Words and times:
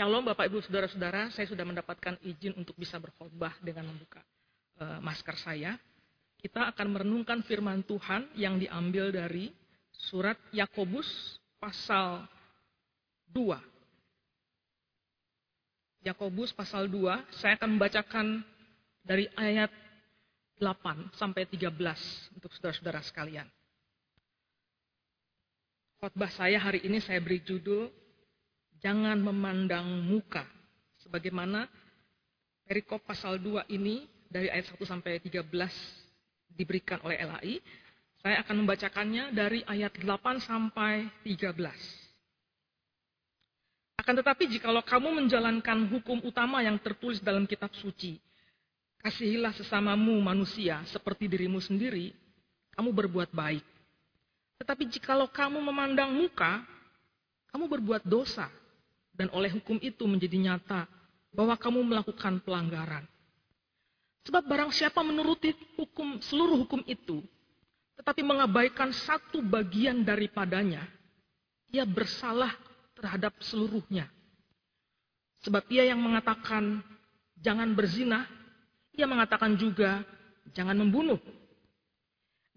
Shalom 0.00 0.24
Bapak 0.24 0.48
Ibu 0.48 0.64
Saudara-saudara, 0.64 1.28
saya 1.28 1.44
sudah 1.44 1.60
mendapatkan 1.60 2.16
izin 2.24 2.56
untuk 2.56 2.72
bisa 2.72 2.96
berkhotbah 2.96 3.52
dengan 3.60 3.84
membuka 3.92 4.24
uh, 4.80 4.96
masker 4.96 5.36
saya. 5.36 5.76
Kita 6.40 6.72
akan 6.72 6.88
merenungkan 6.88 7.44
firman 7.44 7.84
Tuhan 7.84 8.32
yang 8.32 8.56
diambil 8.56 9.12
dari 9.12 9.52
surat 9.92 10.40
Yakobus 10.56 11.04
pasal 11.60 12.24
2. 13.28 13.60
Yakobus 16.08 16.56
pasal 16.56 16.88
2, 16.88 17.36
saya 17.36 17.60
akan 17.60 17.76
membacakan 17.76 18.40
dari 19.04 19.28
ayat 19.36 19.68
8 20.64 21.12
sampai 21.12 21.44
13 21.44 22.40
untuk 22.40 22.48
saudara-saudara 22.56 23.04
sekalian. 23.04 23.44
Khotbah 26.00 26.32
saya 26.32 26.56
hari 26.56 26.88
ini 26.88 27.04
saya 27.04 27.20
beri 27.20 27.44
judul 27.44 27.99
Jangan 28.80 29.20
memandang 29.20 29.84
muka. 30.08 30.48
Sebagaimana 31.04 31.68
perikop 32.64 33.04
pasal 33.04 33.36
2 33.36 33.68
ini 33.68 34.08
dari 34.24 34.48
ayat 34.48 34.72
1 34.72 34.80
sampai 34.88 35.20
13 35.20 35.44
diberikan 36.56 37.00
oleh 37.04 37.20
LAI. 37.20 37.56
Saya 38.20 38.44
akan 38.44 38.64
membacakannya 38.64 39.32
dari 39.32 39.64
ayat 39.64 39.96
8 39.96 40.40
sampai 40.44 41.08
13. 41.24 41.56
Akan 44.00 44.16
tetapi 44.16 44.48
jikalau 44.48 44.80
kamu 44.80 45.24
menjalankan 45.24 45.88
hukum 45.88 46.24
utama 46.24 46.64
yang 46.64 46.76
tertulis 46.80 47.20
dalam 47.20 47.44
kitab 47.44 47.72
suci, 47.76 48.16
kasihilah 49.00 49.52
sesamamu 49.56 50.16
manusia 50.20 50.80
seperti 50.88 51.28
dirimu 51.28 51.60
sendiri, 51.60 52.12
kamu 52.76 52.92
berbuat 52.96 53.28
baik. 53.32 53.64
Tetapi 54.60 54.88
jikalau 54.88 55.28
kamu 55.28 55.60
memandang 55.60 56.12
muka, 56.12 56.64
kamu 57.52 57.64
berbuat 57.68 58.04
dosa 58.04 58.48
dan 59.14 59.28
oleh 59.34 59.52
hukum 59.52 59.76
itu 59.82 60.06
menjadi 60.06 60.36
nyata 60.38 60.86
bahwa 61.30 61.54
kamu 61.54 61.80
melakukan 61.86 62.42
pelanggaran. 62.42 63.06
Sebab 64.26 64.44
barang 64.44 64.70
siapa 64.74 65.00
menuruti 65.00 65.56
hukum 65.80 66.20
seluruh 66.20 66.60
hukum 66.66 66.84
itu, 66.84 67.24
tetapi 67.96 68.20
mengabaikan 68.20 68.92
satu 68.92 69.40
bagian 69.40 70.04
daripadanya, 70.04 70.84
ia 71.72 71.88
bersalah 71.88 72.52
terhadap 72.92 73.32
seluruhnya. 73.40 74.08
Sebab 75.40 75.64
ia 75.72 75.88
yang 75.88 76.00
mengatakan 76.04 76.84
jangan 77.40 77.72
berzina, 77.72 78.28
ia 78.92 79.08
mengatakan 79.08 79.56
juga 79.56 80.04
jangan 80.52 80.76
membunuh. 80.76 81.16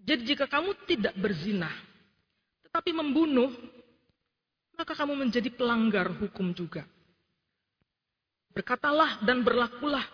Jadi 0.04 0.36
jika 0.36 0.44
kamu 0.44 0.76
tidak 0.84 1.16
berzina, 1.16 1.72
tetapi 2.68 2.92
membunuh, 2.92 3.48
maka 4.74 4.92
kamu 4.94 5.14
menjadi 5.26 5.50
pelanggar 5.54 6.10
hukum 6.18 6.50
juga. 6.54 6.82
Berkatalah 8.54 9.22
dan 9.26 9.42
berlakulah 9.42 10.06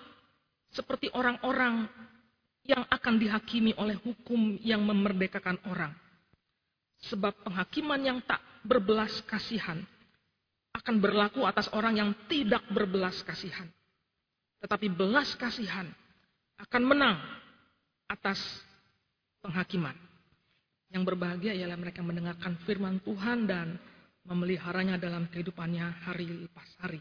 seperti 0.73 1.13
orang-orang 1.13 1.85
yang 2.65 2.85
akan 2.89 3.15
dihakimi 3.21 3.77
oleh 3.77 3.97
hukum 4.01 4.57
yang 4.65 4.81
memerdekakan 4.85 5.61
orang. 5.69 5.93
Sebab 7.01 7.45
penghakiman 7.45 8.01
yang 8.01 8.19
tak 8.25 8.41
berbelas 8.65 9.25
kasihan 9.25 9.81
akan 10.77 10.97
berlaku 11.01 11.49
atas 11.49 11.67
orang 11.73 11.97
yang 11.97 12.11
tidak 12.29 12.63
berbelas 12.71 13.21
kasihan. 13.25 13.67
Tetapi 14.61 14.93
belas 14.93 15.33
kasihan 15.41 15.89
akan 16.61 16.83
menang 16.85 17.17
atas 18.07 18.39
penghakiman. 19.41 19.97
Yang 20.93 21.03
berbahagia 21.07 21.57
ialah 21.57 21.79
mereka 21.81 22.05
mendengarkan 22.05 22.61
firman 22.69 23.01
Tuhan 23.01 23.49
dan 23.49 23.81
memeliharanya 24.25 25.01
dalam 25.01 25.29
kehidupannya 25.29 26.05
hari 26.05 26.29
lepas 26.49 26.69
hari. 26.81 27.01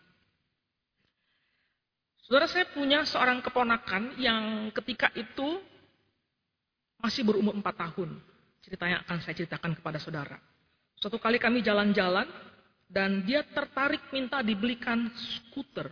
Saudara 2.23 2.45
saya 2.45 2.69
punya 2.69 3.01
seorang 3.09 3.41
keponakan 3.41 4.13
yang 4.21 4.69
ketika 4.69 5.09
itu 5.17 5.57
masih 7.01 7.25
berumur 7.25 7.57
4 7.57 7.65
tahun. 7.73 8.21
Ceritanya 8.61 9.01
akan 9.07 9.17
saya 9.23 9.33
ceritakan 9.33 9.73
kepada 9.81 9.97
saudara. 9.97 10.37
Suatu 10.99 11.17
kali 11.17 11.41
kami 11.41 11.65
jalan-jalan 11.65 12.27
dan 12.85 13.23
dia 13.25 13.41
tertarik 13.49 14.13
minta 14.13 14.43
dibelikan 14.45 15.09
skuter. 15.15 15.89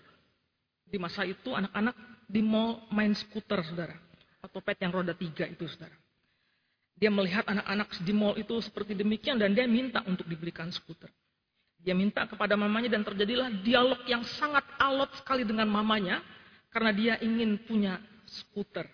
Di 0.85 1.01
masa 1.01 1.25
itu 1.25 1.57
anak-anak 1.57 1.95
di 2.27 2.44
mall 2.44 2.85
main 2.91 3.15
skuter 3.15 3.63
saudara. 3.65 3.97
Otopet 4.44 4.77
yang 4.77 4.94
roda 4.94 5.17
tiga 5.17 5.47
itu 5.49 5.65
saudara. 5.65 5.95
Dia 6.97 7.13
melihat 7.13 7.45
anak-anak 7.45 8.01
di 8.01 8.13
mall 8.13 8.33
itu 8.41 8.57
seperti 8.57 8.97
demikian 8.97 9.37
dan 9.37 9.53
dia 9.53 9.69
minta 9.69 10.01
untuk 10.09 10.25
dibelikan 10.25 10.73
skuter. 10.73 11.13
Dia 11.77 11.93
minta 11.93 12.25
kepada 12.25 12.57
mamanya 12.57 12.89
dan 12.97 13.05
terjadilah 13.05 13.53
dialog 13.61 14.01
yang 14.09 14.25
sangat 14.25 14.65
alot 14.81 15.13
sekali 15.21 15.45
dengan 15.45 15.69
mamanya 15.69 16.25
karena 16.73 16.91
dia 16.91 17.13
ingin 17.21 17.61
punya 17.63 18.01
skuter. 18.25 18.89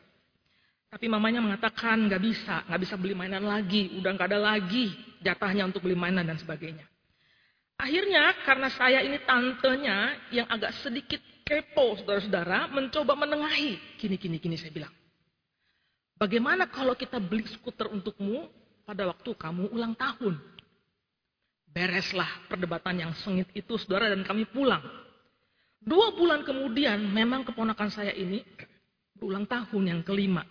Tapi 0.92 1.10
mamanya 1.10 1.42
mengatakan 1.42 2.06
nggak 2.06 2.22
bisa, 2.22 2.68
nggak 2.70 2.82
bisa 2.86 2.96
beli 3.00 3.18
mainan 3.18 3.42
lagi, 3.42 3.98
udah 3.98 4.14
nggak 4.14 4.30
ada 4.30 4.40
lagi 4.40 4.94
jatahnya 5.24 5.66
untuk 5.66 5.82
beli 5.88 5.98
mainan 5.98 6.28
dan 6.28 6.38
sebagainya. 6.38 6.86
Akhirnya 7.80 8.36
karena 8.46 8.70
saya 8.70 9.02
ini 9.02 9.18
tantenya 9.26 10.30
yang 10.30 10.46
agak 10.52 10.76
sedikit 10.86 11.24
kepo 11.48 11.98
saudara-saudara 11.98 12.70
mencoba 12.70 13.16
menengahi. 13.18 13.98
Gini, 13.98 14.16
gini, 14.20 14.38
gini 14.38 14.56
saya 14.60 14.70
bilang. 14.70 14.94
Bagaimana 16.24 16.72
kalau 16.72 16.96
kita 16.96 17.20
beli 17.20 17.44
skuter 17.52 17.92
untukmu 17.92 18.48
pada 18.88 19.12
waktu 19.12 19.36
kamu 19.36 19.76
ulang 19.76 19.92
tahun? 19.92 20.40
Bereslah 21.68 22.48
perdebatan 22.48 22.96
yang 23.04 23.12
sengit 23.12 23.52
itu 23.52 23.76
saudara 23.76 24.08
dan 24.08 24.24
kami 24.24 24.48
pulang. 24.48 24.80
Dua 25.84 26.16
bulan 26.16 26.48
kemudian 26.48 27.12
memang 27.12 27.44
keponakan 27.44 27.92
saya 27.92 28.16
ini 28.16 28.40
berulang 29.20 29.44
tahun 29.44 29.84
yang 29.84 30.00
kelima. 30.00 30.48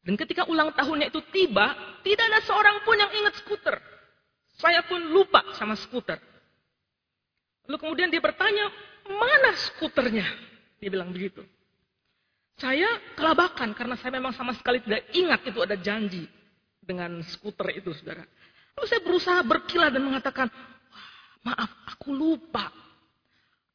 Dan 0.00 0.16
ketika 0.16 0.48
ulang 0.48 0.72
tahunnya 0.72 1.12
itu 1.12 1.20
tiba, 1.28 2.00
tidak 2.00 2.24
ada 2.32 2.40
seorang 2.40 2.80
pun 2.88 2.96
yang 2.96 3.12
ingat 3.12 3.36
skuter. 3.36 3.76
Saya 4.56 4.80
pun 4.88 5.12
lupa 5.12 5.44
sama 5.60 5.76
skuter. 5.76 6.16
Lalu 7.68 7.76
kemudian 7.76 8.08
dia 8.08 8.24
bertanya, 8.24 8.64
mana 9.12 9.52
skuternya? 9.60 10.24
Dia 10.80 10.88
bilang 10.88 11.12
begitu. 11.12 11.44
Saya 12.62 12.86
kelabakan 13.18 13.74
karena 13.74 13.98
saya 13.98 14.14
memang 14.22 14.30
sama 14.30 14.54
sekali 14.54 14.78
tidak 14.86 15.10
ingat 15.10 15.42
itu 15.50 15.58
ada 15.66 15.74
janji 15.74 16.30
dengan 16.78 17.18
skuter 17.26 17.74
itu, 17.74 17.90
saudara. 17.90 18.22
Lalu 18.78 18.86
saya 18.86 19.02
berusaha 19.02 19.40
berkilah 19.42 19.90
dan 19.90 20.06
mengatakan, 20.06 20.46
maaf, 21.42 21.70
aku 21.90 22.14
lupa. 22.14 22.70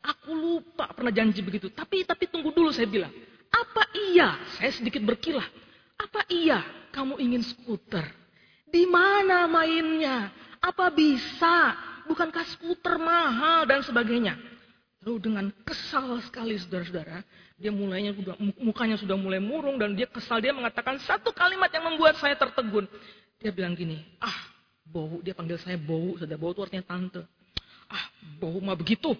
Aku 0.08 0.32
lupa 0.32 0.88
pernah 0.96 1.12
janji 1.12 1.44
begitu. 1.44 1.68
Tapi 1.68 2.08
tapi 2.08 2.32
tunggu 2.32 2.56
dulu 2.56 2.72
saya 2.72 2.88
bilang. 2.88 3.12
Apa 3.52 3.92
iya? 4.08 4.40
Saya 4.56 4.72
sedikit 4.72 5.04
berkilah. 5.04 5.44
Apa 6.00 6.24
iya 6.32 6.64
kamu 6.96 7.20
ingin 7.20 7.44
skuter? 7.44 8.08
Di 8.72 8.88
mana 8.88 9.52
mainnya? 9.52 10.32
Apa 10.64 10.96
bisa? 10.96 11.76
Bukankah 12.08 12.48
skuter 12.56 12.96
mahal 12.96 13.68
dan 13.68 13.84
sebagainya? 13.84 14.40
Lalu 15.08 15.24
dengan 15.24 15.48
kesal 15.64 16.20
sekali 16.20 16.60
saudara-saudara, 16.60 17.24
dia 17.56 17.72
mulainya 17.72 18.12
sudah 18.12 18.36
mukanya 18.60 19.00
sudah 19.00 19.16
mulai 19.16 19.40
murung 19.40 19.80
dan 19.80 19.96
dia 19.96 20.04
kesal 20.04 20.44
dia 20.44 20.52
mengatakan 20.52 21.00
satu 21.00 21.32
kalimat 21.32 21.72
yang 21.72 21.88
membuat 21.88 22.20
saya 22.20 22.36
tertegun. 22.36 22.84
Dia 23.40 23.56
bilang 23.56 23.72
gini, 23.72 24.04
"Ah, 24.20 24.52
bau." 24.84 25.24
Dia 25.24 25.32
panggil 25.32 25.56
saya 25.64 25.80
bau, 25.80 26.20
sudah 26.20 26.36
bau 26.36 26.52
itu 26.52 26.60
artinya 26.60 26.84
tante. 26.84 27.24
"Ah, 27.88 28.04
bau 28.36 28.60
mah 28.60 28.76
begitu. 28.76 29.16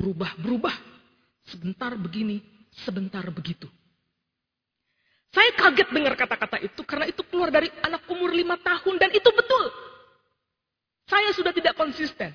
Berubah-berubah. 0.00 0.72
Sebentar 1.44 1.92
begini, 1.92 2.40
sebentar 2.72 3.28
begitu." 3.28 3.68
Saya 5.28 5.52
kaget 5.60 5.92
dengar 5.92 6.16
kata-kata 6.16 6.56
itu 6.64 6.80
karena 6.88 7.04
itu 7.12 7.20
keluar 7.28 7.52
dari 7.52 7.68
anak 7.84 8.08
umur 8.08 8.32
lima 8.32 8.56
tahun 8.64 8.96
dan 8.96 9.12
itu 9.12 9.28
betul. 9.28 9.64
Saya 11.04 11.36
sudah 11.36 11.52
tidak 11.52 11.76
konsisten. 11.76 12.32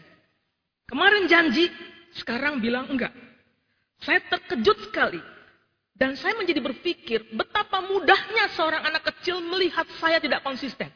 Kemarin 0.86 1.26
janji, 1.26 1.74
sekarang 2.18 2.60
bilang 2.60 2.90
enggak. 2.90 3.14
Saya 4.02 4.22
terkejut 4.26 4.90
sekali. 4.90 5.22
Dan 5.98 6.14
saya 6.14 6.38
menjadi 6.38 6.62
berpikir 6.62 7.26
betapa 7.34 7.82
mudahnya 7.82 8.54
seorang 8.54 8.86
anak 8.86 9.02
kecil 9.10 9.42
melihat 9.42 9.90
saya 9.98 10.22
tidak 10.22 10.46
konsisten. 10.46 10.94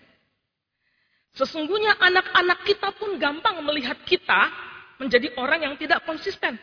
Sesungguhnya 1.33 1.97
anak-anak 1.97 2.61
kita 2.69 2.93
pun 2.93 3.17
gampang 3.17 3.65
melihat 3.65 3.97
kita 4.05 4.53
menjadi 5.01 5.33
orang 5.41 5.65
yang 5.65 5.73
tidak 5.81 6.05
konsisten. 6.05 6.53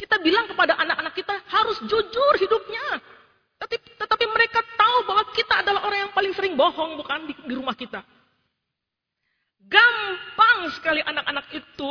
Kita 0.00 0.16
bilang 0.24 0.48
kepada 0.48 0.72
anak-anak 0.80 1.12
kita 1.12 1.36
harus 1.52 1.76
jujur 1.84 2.32
hidupnya. 2.40 2.96
Tetapi, 3.60 3.76
tetapi 4.00 4.24
mereka 4.32 4.64
tahu 4.80 4.96
bahwa 5.04 5.24
kita 5.36 5.60
adalah 5.60 5.84
orang 5.84 6.08
yang 6.08 6.12
paling 6.16 6.32
sering 6.32 6.56
bohong 6.56 6.96
bukan 6.96 7.28
di, 7.28 7.36
di 7.44 7.54
rumah 7.60 7.76
kita. 7.76 8.00
Gampang 9.68 10.72
sekali 10.72 11.04
anak-anak 11.04 11.52
itu 11.52 11.90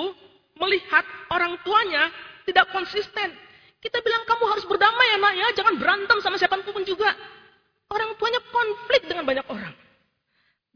melihat 0.60 1.04
orang 1.32 1.58
tuanya 1.64 2.12
tidak 2.44 2.70
konsisten. 2.76 3.32
Kita 3.80 4.04
bilang 4.04 4.28
kamu 4.28 4.44
harus 4.52 4.66
berdamai 4.68 5.08
ya 5.16 5.18
nak 5.18 5.34
ya, 5.40 5.48
jangan 5.64 5.76
berantem 5.80 6.18
sama 6.20 6.36
siapa 6.36 6.60
pun 6.60 6.84
juga. 6.84 7.16
Orang 7.90 8.20
tuanya 8.20 8.44
konflik 8.52 9.08
dengan 9.08 9.24
banyak 9.26 9.48
orang. 9.50 9.74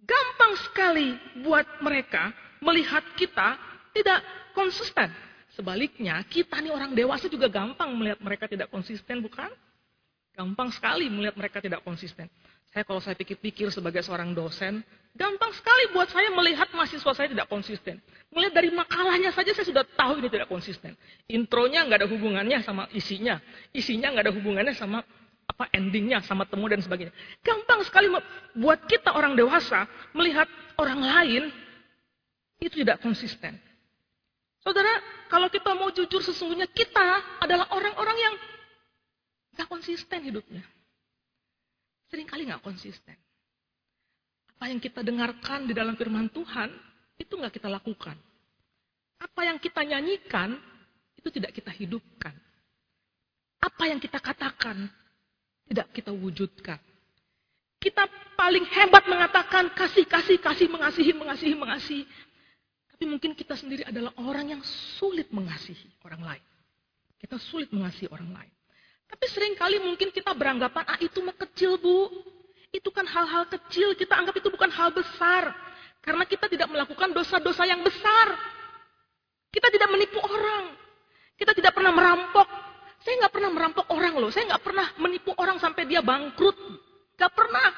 Gampang 0.03 0.53
sekali 0.65 1.13
buat 1.45 1.67
mereka 1.83 2.31
melihat 2.63 3.03
kita 3.19 3.59
tidak 3.93 4.23
konsisten. 4.55 5.11
Sebaliknya, 5.53 6.17
kita 6.25 6.57
nih 6.57 6.73
orang 6.73 6.97
dewasa 6.97 7.29
juga 7.29 7.45
gampang 7.45 7.93
melihat 7.93 8.17
mereka 8.25 8.49
tidak 8.49 8.73
konsisten, 8.73 9.21
bukan? 9.21 9.53
Gampang 10.33 10.73
sekali 10.73 11.05
melihat 11.13 11.37
mereka 11.37 11.61
tidak 11.61 11.85
konsisten. 11.85 12.25
Saya 12.73 12.89
kalau 12.89 12.97
saya 13.05 13.13
pikir-pikir 13.13 13.69
sebagai 13.69 14.01
seorang 14.01 14.33
dosen, 14.33 14.81
gampang 15.13 15.53
sekali 15.53 15.93
buat 15.93 16.09
saya 16.09 16.33
melihat 16.33 16.73
mahasiswa 16.73 17.13
saya 17.13 17.29
tidak 17.29 17.45
konsisten. 17.45 18.01
Melihat 18.33 18.49
dari 18.57 18.73
makalahnya 18.73 19.29
saja 19.29 19.53
saya 19.53 19.69
sudah 19.69 19.85
tahu 19.93 20.17
ini 20.17 20.25
tidak 20.25 20.49
konsisten. 20.49 20.97
Intronya 21.29 21.85
nggak 21.85 22.01
ada 22.01 22.09
hubungannya 22.09 22.65
sama 22.65 22.89
isinya. 22.89 23.37
Isinya 23.69 24.09
nggak 24.09 24.25
ada 24.25 24.33
hubungannya 24.33 24.73
sama 24.73 25.05
apa 25.45 25.69
endingnya, 25.69 26.25
sama 26.25 26.49
temu 26.49 26.65
dan 26.65 26.81
sebagainya. 26.81 27.13
Gampang 27.45 27.85
sekali 27.85 28.09
buat 28.57 28.89
kita 28.89 29.13
orang 29.13 29.37
dewasa 29.37 29.85
melihat 30.17 30.49
orang 30.81 30.97
lain 30.97 31.43
itu 32.57 32.81
tidak 32.81 32.97
konsisten. 33.05 33.53
Saudara, 34.65 34.97
kalau 35.29 35.45
kita 35.53 35.77
mau 35.77 35.93
jujur 35.93 36.25
sesungguhnya 36.25 36.65
kita 36.73 37.37
adalah 37.37 37.69
orang-orang 37.69 38.17
yang 38.17 38.33
nggak 39.53 39.69
konsisten 39.69 40.25
hidupnya 40.25 40.65
sering 42.13 42.29
kali 42.29 42.45
nggak 42.45 42.61
konsisten. 42.61 43.17
Apa 44.53 44.69
yang 44.69 44.77
kita 44.77 45.01
dengarkan 45.01 45.65
di 45.65 45.73
dalam 45.73 45.97
firman 45.97 46.29
Tuhan, 46.29 46.69
itu 47.17 47.33
nggak 47.33 47.57
kita 47.57 47.73
lakukan. 47.73 48.13
Apa 49.17 49.49
yang 49.49 49.57
kita 49.57 49.81
nyanyikan, 49.81 50.53
itu 51.17 51.33
tidak 51.33 51.57
kita 51.57 51.73
hidupkan. 51.73 52.37
Apa 53.57 53.89
yang 53.89 53.97
kita 53.97 54.21
katakan, 54.21 54.85
tidak 55.65 55.89
kita 55.89 56.13
wujudkan. 56.13 56.77
Kita 57.81 58.05
paling 58.37 58.63
hebat 58.69 59.09
mengatakan 59.09 59.73
kasih, 59.73 60.05
kasih, 60.05 60.37
kasih, 60.37 60.69
mengasihi, 60.69 61.11
mengasihi, 61.17 61.55
mengasihi. 61.57 62.03
Tapi 62.93 63.03
mungkin 63.09 63.33
kita 63.33 63.57
sendiri 63.57 63.89
adalah 63.89 64.13
orang 64.21 64.53
yang 64.53 64.61
sulit 65.01 65.33
mengasihi 65.33 65.89
orang 66.05 66.21
lain. 66.21 66.45
Kita 67.17 67.41
sulit 67.41 67.73
mengasihi 67.73 68.07
orang 68.13 68.29
lain. 68.37 68.53
Tapi 69.13 69.25
sering 69.29 69.53
kali 69.53 69.77
mungkin 69.77 70.09
kita 70.09 70.33
beranggapan, 70.33 70.89
ah 70.89 70.97
itu 70.97 71.21
mah 71.21 71.37
kecil 71.37 71.77
bu. 71.77 72.09
Itu 72.73 72.89
kan 72.89 73.05
hal-hal 73.05 73.45
kecil, 73.45 73.93
kita 73.93 74.17
anggap 74.17 74.41
itu 74.41 74.49
bukan 74.49 74.73
hal 74.73 74.89
besar. 74.89 75.53
Karena 76.01 76.25
kita 76.25 76.49
tidak 76.49 76.73
melakukan 76.73 77.13
dosa-dosa 77.13 77.61
yang 77.69 77.85
besar. 77.85 78.33
Kita 79.53 79.69
tidak 79.69 79.93
menipu 79.93 80.17
orang. 80.17 80.73
Kita 81.37 81.53
tidak 81.53 81.77
pernah 81.77 81.93
merampok. 81.93 82.49
Saya 83.05 83.21
nggak 83.21 83.33
pernah 83.37 83.51
merampok 83.53 83.85
orang 83.93 84.17
loh. 84.17 84.33
Saya 84.33 84.49
nggak 84.49 84.63
pernah 84.65 84.87
menipu 84.97 85.29
orang 85.37 85.61
sampai 85.61 85.85
dia 85.85 86.01
bangkrut. 86.01 86.57
Nggak 87.13 87.31
pernah. 87.37 87.69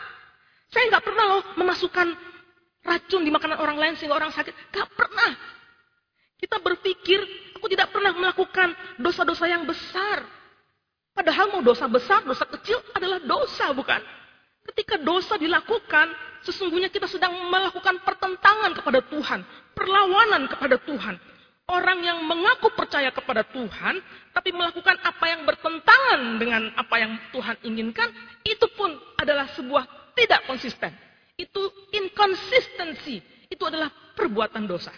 Saya 0.72 0.84
nggak 0.88 1.04
pernah 1.04 1.26
loh 1.36 1.42
memasukkan 1.60 2.08
racun 2.80 3.22
di 3.28 3.31
makanan 3.36 3.60
orang 3.60 3.76
lain 3.76 3.94
sehingga 4.00 4.16
orang 4.16 4.31
sakit. 4.31 4.56
Nggak 4.72 4.90
pernah. 4.96 5.31
Kita 6.40 6.64
berpikir, 6.64 7.20
aku 7.60 7.68
tidak 7.68 7.92
pernah 7.92 8.16
melakukan 8.16 8.72
dosa-dosa 9.04 9.52
yang 9.52 9.68
besar. 9.68 10.24
Padahal 11.16 11.48
mau 11.48 11.64
dosa 11.64 11.88
besar, 11.88 12.28
dosa 12.28 12.44
kecil 12.44 12.76
adalah 12.92 13.24
dosa, 13.24 13.72
bukan? 13.72 14.04
Ketika 14.68 15.00
dosa 15.00 15.40
dilakukan, 15.40 16.12
sesungguhnya 16.44 16.92
kita 16.92 17.08
sedang 17.08 17.32
melakukan 17.48 18.04
pertentangan 18.04 18.76
kepada 18.76 19.00
Tuhan, 19.08 19.40
perlawanan 19.72 20.52
kepada 20.52 20.76
Tuhan. 20.84 21.16
Orang 21.66 22.04
yang 22.04 22.20
mengaku 22.22 22.70
percaya 22.76 23.10
kepada 23.16 23.42
Tuhan, 23.48 23.98
tapi 24.36 24.54
melakukan 24.54 25.02
apa 25.02 25.26
yang 25.26 25.48
bertentangan 25.48 26.20
dengan 26.38 26.62
apa 26.76 26.96
yang 27.00 27.18
Tuhan 27.32 27.58
inginkan, 27.64 28.12
itu 28.44 28.68
pun 28.76 28.94
adalah 29.18 29.50
sebuah 29.56 30.14
tidak 30.20 30.46
konsisten. 30.46 30.92
Itu 31.40 31.72
inkonsistensi, 31.96 33.24
itu 33.50 33.64
adalah 33.64 33.90
perbuatan 34.14 34.68
dosa. 34.68 34.92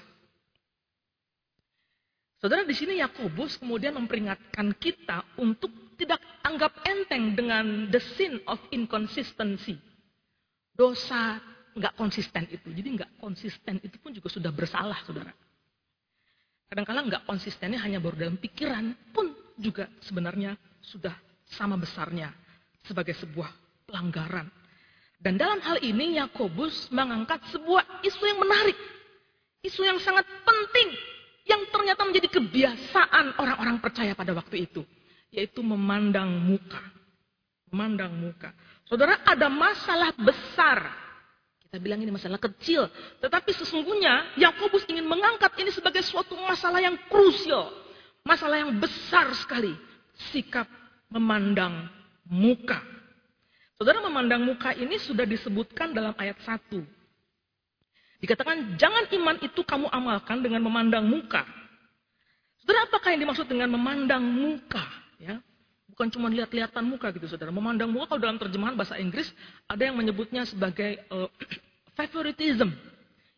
Saudara 2.38 2.66
di 2.66 2.74
sini 2.74 3.02
Yakobus 3.02 3.58
kemudian 3.62 3.96
memperingatkan 3.98 4.76
kita 4.78 5.24
untuk 5.42 5.87
tidak 5.98 6.22
anggap 6.46 6.72
enteng 6.86 7.34
dengan 7.34 7.90
the 7.90 8.00
sin 8.16 8.40
of 8.46 8.62
inconsistency. 8.70 9.76
Dosa 10.78 11.42
nggak 11.74 11.98
konsisten 11.98 12.46
itu. 12.54 12.70
Jadi 12.70 13.02
nggak 13.02 13.12
konsisten 13.18 13.82
itu 13.82 13.98
pun 13.98 14.14
juga 14.14 14.30
sudah 14.30 14.54
bersalah, 14.54 15.02
saudara. 15.04 15.34
Kadang-kadang 16.70 17.10
nggak 17.10 17.24
konsistennya 17.26 17.82
hanya 17.82 17.98
baru 17.98 18.16
dalam 18.16 18.38
pikiran 18.38 18.94
pun 19.10 19.34
juga 19.58 19.90
sebenarnya 20.06 20.54
sudah 20.86 21.16
sama 21.50 21.80
besarnya 21.80 22.30
sebagai 22.86 23.18
sebuah 23.18 23.50
pelanggaran. 23.90 24.46
Dan 25.18 25.34
dalam 25.34 25.58
hal 25.66 25.82
ini 25.82 26.22
Yakobus 26.22 26.94
mengangkat 26.94 27.42
sebuah 27.50 28.06
isu 28.06 28.22
yang 28.22 28.38
menarik. 28.38 28.78
Isu 29.66 29.82
yang 29.82 29.98
sangat 29.98 30.30
penting 30.46 30.94
yang 31.50 31.66
ternyata 31.74 32.06
menjadi 32.06 32.30
kebiasaan 32.30 33.42
orang-orang 33.42 33.82
percaya 33.82 34.14
pada 34.14 34.36
waktu 34.36 34.70
itu 34.70 34.86
yaitu 35.32 35.60
memandang 35.64 36.30
muka. 36.30 36.82
Memandang 37.72 38.16
muka. 38.16 38.56
Saudara, 38.88 39.20
ada 39.28 39.52
masalah 39.52 40.16
besar. 40.16 40.88
Kita 41.68 41.84
bilang 41.84 42.00
ini 42.00 42.16
masalah 42.16 42.40
kecil, 42.40 42.88
tetapi 43.20 43.52
sesungguhnya 43.52 44.40
Yakobus 44.40 44.88
ingin 44.88 45.04
mengangkat 45.04 45.52
ini 45.60 45.68
sebagai 45.76 46.00
suatu 46.00 46.32
masalah 46.40 46.80
yang 46.80 46.96
krusial, 47.12 47.68
masalah 48.24 48.64
yang 48.64 48.72
besar 48.80 49.28
sekali. 49.36 49.76
Sikap 50.32 50.66
memandang 51.12 51.92
muka. 52.24 52.80
Saudara 53.78 54.00
memandang 54.02 54.42
muka 54.42 54.74
ini 54.74 54.98
sudah 54.98 55.28
disebutkan 55.28 55.92
dalam 55.92 56.16
ayat 56.18 56.40
1. 56.42 56.82
Dikatakan 58.18 58.80
jangan 58.82 59.06
iman 59.14 59.38
itu 59.44 59.62
kamu 59.62 59.92
amalkan 59.94 60.42
dengan 60.42 60.66
memandang 60.66 61.06
muka. 61.06 61.46
Saudara 62.64 62.90
apakah 62.90 63.14
yang 63.14 63.28
dimaksud 63.28 63.46
dengan 63.46 63.70
memandang 63.70 64.24
muka? 64.24 64.82
Ya, 65.18 65.42
bukan 65.90 66.14
cuma 66.14 66.30
lihat-lihatan 66.30 66.86
muka 66.86 67.10
gitu 67.10 67.26
saudara. 67.26 67.50
Memandang 67.50 67.90
muka 67.90 68.14
kalau 68.14 68.22
dalam 68.22 68.38
terjemahan 68.38 68.78
bahasa 68.78 69.02
Inggris 69.02 69.34
ada 69.66 69.82
yang 69.82 69.98
menyebutnya 69.98 70.46
sebagai 70.46 71.02
uh, 71.10 71.30
favoritism. 71.98 72.70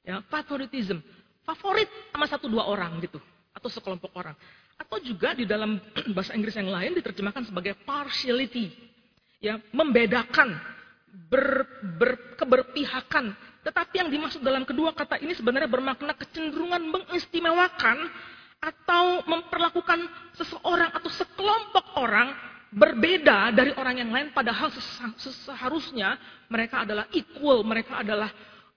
Ya, 0.04 0.20
favoritism. 0.28 1.00
Favorit 1.48 1.88
sama 2.12 2.28
satu 2.28 2.52
dua 2.52 2.68
orang 2.68 3.00
gitu 3.00 3.18
atau 3.56 3.70
sekelompok 3.72 4.12
orang. 4.16 4.36
Atau 4.80 5.00
juga 5.04 5.36
di 5.36 5.48
dalam 5.48 5.80
bahasa 6.16 6.36
Inggris 6.36 6.56
yang 6.60 6.68
lain 6.68 7.00
diterjemahkan 7.00 7.48
sebagai 7.48 7.80
partiality. 7.88 8.72
Ya, 9.40 9.56
membedakan, 9.72 10.60
ber, 11.32 11.64
ber, 11.96 12.36
keberpihakan. 12.36 13.32
Tetapi 13.64 13.94
yang 14.04 14.10
dimaksud 14.12 14.44
dalam 14.44 14.68
kedua 14.68 14.92
kata 14.92 15.20
ini 15.24 15.32
sebenarnya 15.32 15.72
bermakna 15.72 16.12
kecenderungan 16.16 16.84
mengistimewakan 16.84 18.08
atau 18.60 19.24
memperlakukan 19.24 20.00
seseorang 20.36 20.92
atau 20.92 21.08
sekelompok 21.08 21.96
orang 21.96 22.36
berbeda 22.70 23.50
dari 23.56 23.74
orang 23.74 23.98
yang 23.98 24.12
lain 24.14 24.30
padahal 24.36 24.70
seharusnya 25.18 26.20
mereka 26.52 26.86
adalah 26.86 27.08
equal, 27.16 27.66
mereka 27.66 28.04
adalah 28.04 28.30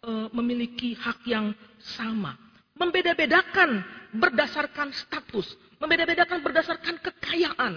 uh, 0.06 0.30
memiliki 0.32 0.94
hak 0.96 1.26
yang 1.28 1.52
sama. 1.98 2.38
Membeda-bedakan 2.72 3.84
berdasarkan 4.16 4.94
status, 4.96 5.54
membeda-bedakan 5.76 6.40
berdasarkan 6.40 6.96
kekayaan, 7.02 7.72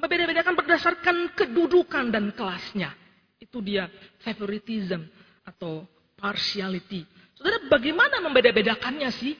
membeda-bedakan 0.00 0.54
berdasarkan 0.58 1.16
kedudukan 1.38 2.10
dan 2.10 2.34
kelasnya. 2.34 2.90
Itu 3.38 3.62
dia 3.62 3.86
favoritism 4.20 5.06
atau 5.46 5.86
partiality. 6.18 7.06
Saudara, 7.38 7.62
bagaimana 7.72 8.20
membeda-bedakannya 8.20 9.08
sih? 9.16 9.32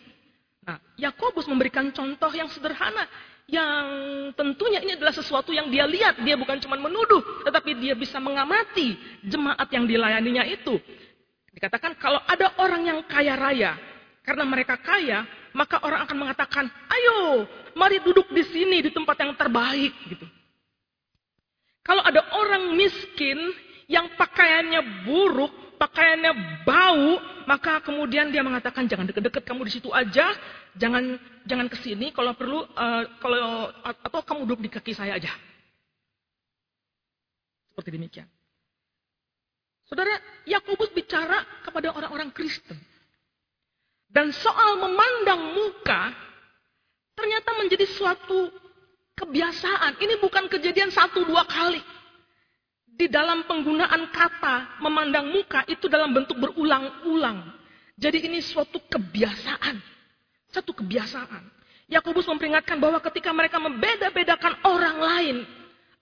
Nah, 0.60 0.76
Yakobus 1.00 1.48
memberikan 1.48 1.88
contoh 1.90 2.30
yang 2.36 2.48
sederhana 2.52 3.08
yang 3.50 3.84
tentunya 4.38 4.78
ini 4.78 4.94
adalah 4.94 5.10
sesuatu 5.10 5.50
yang 5.50 5.68
dia 5.68 5.84
lihat, 5.84 6.22
dia 6.22 6.38
bukan 6.38 6.62
cuma 6.62 6.78
menuduh, 6.78 7.42
tetapi 7.42 7.74
dia 7.82 7.98
bisa 7.98 8.22
mengamati 8.22 8.94
jemaat 9.26 9.66
yang 9.74 9.84
dilayaninya 9.90 10.46
itu. 10.46 10.78
Dikatakan 11.50 11.98
kalau 11.98 12.22
ada 12.30 12.54
orang 12.62 12.86
yang 12.86 12.98
kaya 13.10 13.34
raya, 13.34 13.74
karena 14.22 14.46
mereka 14.46 14.78
kaya, 14.78 15.26
maka 15.50 15.82
orang 15.82 16.06
akan 16.06 16.16
mengatakan, 16.22 16.64
"Ayo, 16.86 17.50
mari 17.74 17.98
duduk 17.98 18.30
di 18.30 18.46
sini 18.46 18.86
di 18.86 18.94
tempat 18.94 19.18
yang 19.18 19.34
terbaik." 19.34 19.92
gitu. 20.06 20.26
Kalau 21.82 22.06
ada 22.06 22.22
orang 22.38 22.78
miskin 22.78 23.50
yang 23.90 24.14
pakaiannya 24.14 25.02
buruk, 25.02 25.75
pakaiannya 25.75 26.62
bau, 26.62 27.18
maka 27.50 27.82
kemudian 27.82 28.30
dia 28.30 28.47
mengatakan 28.47 28.87
jangan 28.87 29.11
deket-deket 29.11 29.42
kamu 29.42 29.66
di 29.66 29.73
situ 29.75 29.90
aja, 29.90 30.30
jangan 30.78 31.18
jangan 31.42 31.66
ke 31.66 31.75
sini 31.82 32.14
kalau 32.14 32.38
perlu 32.38 32.62
uh, 32.62 33.02
kalau 33.18 33.66
atau 33.82 34.23
kamu 34.23 34.47
duduk 34.47 34.61
di 34.62 34.70
kaki 34.70 34.94
saya 34.94 35.18
aja. 35.18 35.35
Seperti 37.75 37.90
demikian. 37.99 38.30
Saudara, 39.90 40.14
Yakobus 40.47 40.94
bicara 40.94 41.42
kepada 41.66 41.90
orang-orang 41.90 42.30
Kristen. 42.30 42.78
Dan 44.06 44.30
soal 44.30 44.78
memandang 44.78 45.54
muka 45.54 46.14
ternyata 47.18 47.59
menjadi 47.59 47.90
suatu 47.90 48.54
kebiasaan. 49.18 49.99
Ini 49.99 50.23
bukan 50.23 50.47
kejadian 50.47 50.94
satu 50.94 51.26
dua 51.26 51.42
kali 51.42 51.82
di 53.00 53.09
dalam 53.09 53.49
penggunaan 53.49 54.12
kata 54.12 54.76
memandang 54.85 55.33
muka 55.33 55.64
itu 55.64 55.88
dalam 55.88 56.12
bentuk 56.12 56.37
berulang-ulang. 56.37 57.49
Jadi 57.97 58.28
ini 58.28 58.45
suatu 58.45 58.76
kebiasaan. 58.76 59.80
Satu 60.52 60.76
kebiasaan. 60.76 61.49
Yakobus 61.88 62.28
memperingatkan 62.28 62.76
bahwa 62.76 63.00
ketika 63.09 63.33
mereka 63.33 63.57
membeda-bedakan 63.57 64.61
orang 64.69 64.97
lain 65.00 65.37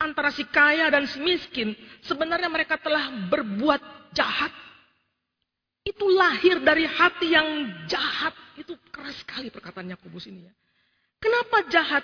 antara 0.02 0.34
si 0.34 0.42
kaya 0.42 0.90
dan 0.90 1.06
si 1.06 1.22
miskin, 1.22 1.78
sebenarnya 2.02 2.50
mereka 2.50 2.74
telah 2.82 3.14
berbuat 3.30 4.10
jahat. 4.10 4.50
Itu 5.86 6.10
lahir 6.10 6.58
dari 6.66 6.82
hati 6.82 7.30
yang 7.30 7.46
jahat. 7.86 8.34
Itu 8.58 8.74
keras 8.90 9.22
sekali 9.22 9.54
perkataan 9.54 9.86
Yakobus 9.86 10.26
ini 10.26 10.50
ya. 10.50 10.54
Kenapa 11.22 11.62
jahat? 11.70 12.02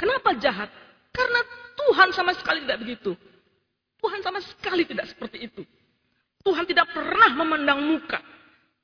Kenapa 0.00 0.32
jahat? 0.40 0.72
Karena 1.12 1.40
Tuhan 1.76 2.08
sama 2.16 2.32
sekali 2.32 2.64
tidak 2.64 2.80
begitu. 2.80 3.12
Tuhan 4.02 4.20
sama 4.20 4.42
sekali 4.42 4.82
tidak 4.82 5.06
seperti 5.14 5.46
itu. 5.46 5.62
Tuhan 6.42 6.66
tidak 6.66 6.90
pernah 6.90 7.30
memandang 7.38 7.78
muka. 7.78 8.18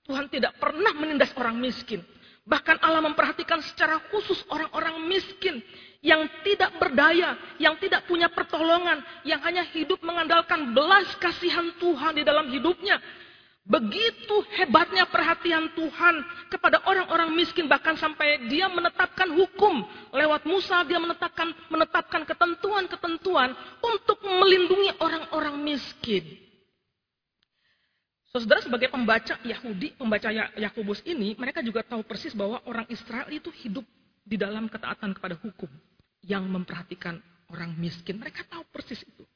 Tuhan 0.07 0.31
tidak 0.31 0.55
pernah 0.63 0.95
menindas 0.95 1.35
orang 1.35 1.59
miskin. 1.59 2.01
Bahkan 2.49 2.81
Allah 2.81 3.05
memperhatikan 3.05 3.61
secara 3.61 4.01
khusus 4.09 4.41
orang-orang 4.49 5.05
miskin 5.05 5.61
yang 6.01 6.25
tidak 6.47 6.79
berdaya, 6.81 7.37
yang 7.61 7.77
tidak 7.77 8.07
punya 8.09 8.31
pertolongan, 8.31 9.03
yang 9.27 9.43
hanya 9.45 9.67
hidup 9.75 10.01
mengandalkan 10.01 10.73
belas 10.73 11.13
kasihan 11.21 11.69
Tuhan 11.77 12.17
di 12.17 12.25
dalam 12.25 12.49
hidupnya. 12.49 13.03
Begitu 13.69 14.37
hebatnya 14.57 15.05
perhatian 15.05 15.69
Tuhan 15.77 16.15
kepada 16.49 16.81
orang-orang 16.89 17.37
miskin 17.37 17.69
bahkan 17.69 18.01
sampai 18.01 18.49
dia 18.49 18.65
menetapkan 18.65 19.29
hukum 19.29 19.85
lewat 20.09 20.49
Musa 20.49 20.81
dia 20.89 20.97
menetapkan 20.97 21.53
menetapkan 21.69 22.25
ketentuan-ketentuan 22.25 23.53
untuk 23.85 24.25
melindungi 24.25 24.89
orang-orang 25.05 25.61
miskin. 25.61 26.25
Saudara 28.33 28.65
sebagai 28.65 28.89
pembaca 28.89 29.37
Yahudi, 29.45 29.93
pembaca 30.01 30.33
ya-, 30.33 30.53
Yakobus 30.57 31.05
ini, 31.05 31.37
mereka 31.37 31.61
juga 31.61 31.85
tahu 31.85 32.01
persis 32.09 32.33
bahwa 32.33 32.65
orang 32.65 32.89
Israel 32.89 33.29
itu 33.29 33.53
hidup 33.53 33.85
di 34.25 34.41
dalam 34.41 34.69
ketaatan 34.69 35.13
kepada 35.13 35.37
hukum 35.45 35.69
yang 36.25 36.49
memperhatikan 36.49 37.21
orang 37.53 37.77
miskin. 37.77 38.17
Mereka 38.17 38.49
tahu 38.49 38.65
persis 38.73 39.05
itu. 39.05 39.28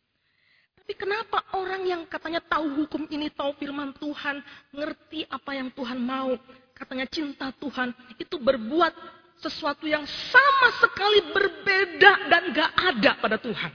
Tapi 0.92 1.08
kenapa 1.08 1.40
orang 1.56 1.88
yang 1.88 2.04
katanya 2.04 2.44
tahu 2.44 2.84
hukum 2.84 3.08
ini, 3.08 3.32
tahu 3.32 3.56
firman 3.56 3.96
Tuhan, 3.96 4.44
ngerti 4.76 5.25
apa 5.25 5.56
yang 5.56 5.72
Tuhan 5.72 5.96
mau, 5.96 6.37
katanya 6.76 7.08
cinta 7.08 7.49
Tuhan, 7.49 7.96
itu 8.20 8.37
berbuat 8.37 8.92
sesuatu 9.40 9.88
yang 9.88 10.04
sama 10.04 10.68
sekali 10.84 11.32
berbeda 11.32 12.28
dan 12.28 12.42
gak 12.52 12.72
ada 12.76 13.11
pada 13.25 13.40
Tuhan. 13.40 13.72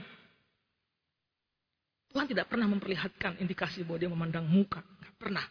Tuhan 2.14 2.26
tidak 2.30 2.46
pernah 2.54 2.70
memperlihatkan 2.70 3.42
indikasi 3.42 3.82
bahwa 3.82 3.98
dia 3.98 4.10
memandang 4.14 4.46
muka. 4.46 4.78
Pernah. 5.18 5.42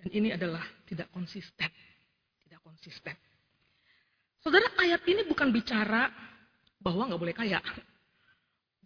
Dan 0.00 0.08
ini 0.16 0.32
adalah 0.32 0.64
tidak 0.88 1.12
konsisten. 1.12 1.68
Tidak 2.40 2.64
konsisten. 2.64 3.12
Saudara, 4.40 4.72
ayat 4.80 5.04
ini 5.04 5.28
bukan 5.28 5.52
bicara 5.52 6.08
bahwa 6.80 7.04
nggak 7.04 7.20
boleh 7.20 7.36
kaya. 7.36 7.60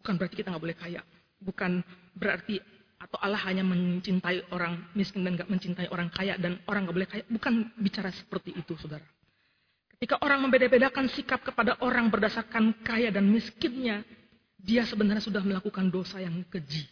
Bukan 0.02 0.18
berarti 0.18 0.34
kita 0.34 0.50
nggak 0.50 0.64
boleh 0.66 0.74
kaya. 0.74 1.06
Bukan 1.40 1.80
berarti 2.14 2.60
atau 3.00 3.16
Allah 3.24 3.40
hanya 3.48 3.64
mencintai 3.64 4.52
orang 4.52 4.92
miskin 4.92 5.24
dan 5.24 5.40
nggak 5.40 5.48
mencintai 5.48 5.88
orang 5.88 6.12
kaya 6.12 6.36
dan 6.36 6.60
orang 6.68 6.84
nggak 6.84 6.96
boleh 7.00 7.08
kaya. 7.08 7.22
Bukan 7.32 7.72
bicara 7.80 8.12
seperti 8.12 8.52
itu, 8.52 8.76
saudara. 8.76 9.04
Ketika 9.96 10.20
orang 10.20 10.44
membeda-bedakan 10.44 11.08
sikap 11.12 11.40
kepada 11.44 11.80
orang 11.80 12.12
berdasarkan 12.12 12.84
kaya 12.84 13.08
dan 13.08 13.28
miskinnya, 13.28 14.04
dia 14.60 14.84
sebenarnya 14.84 15.24
sudah 15.24 15.40
melakukan 15.40 15.88
dosa 15.88 16.20
yang 16.20 16.44
keji. 16.48 16.84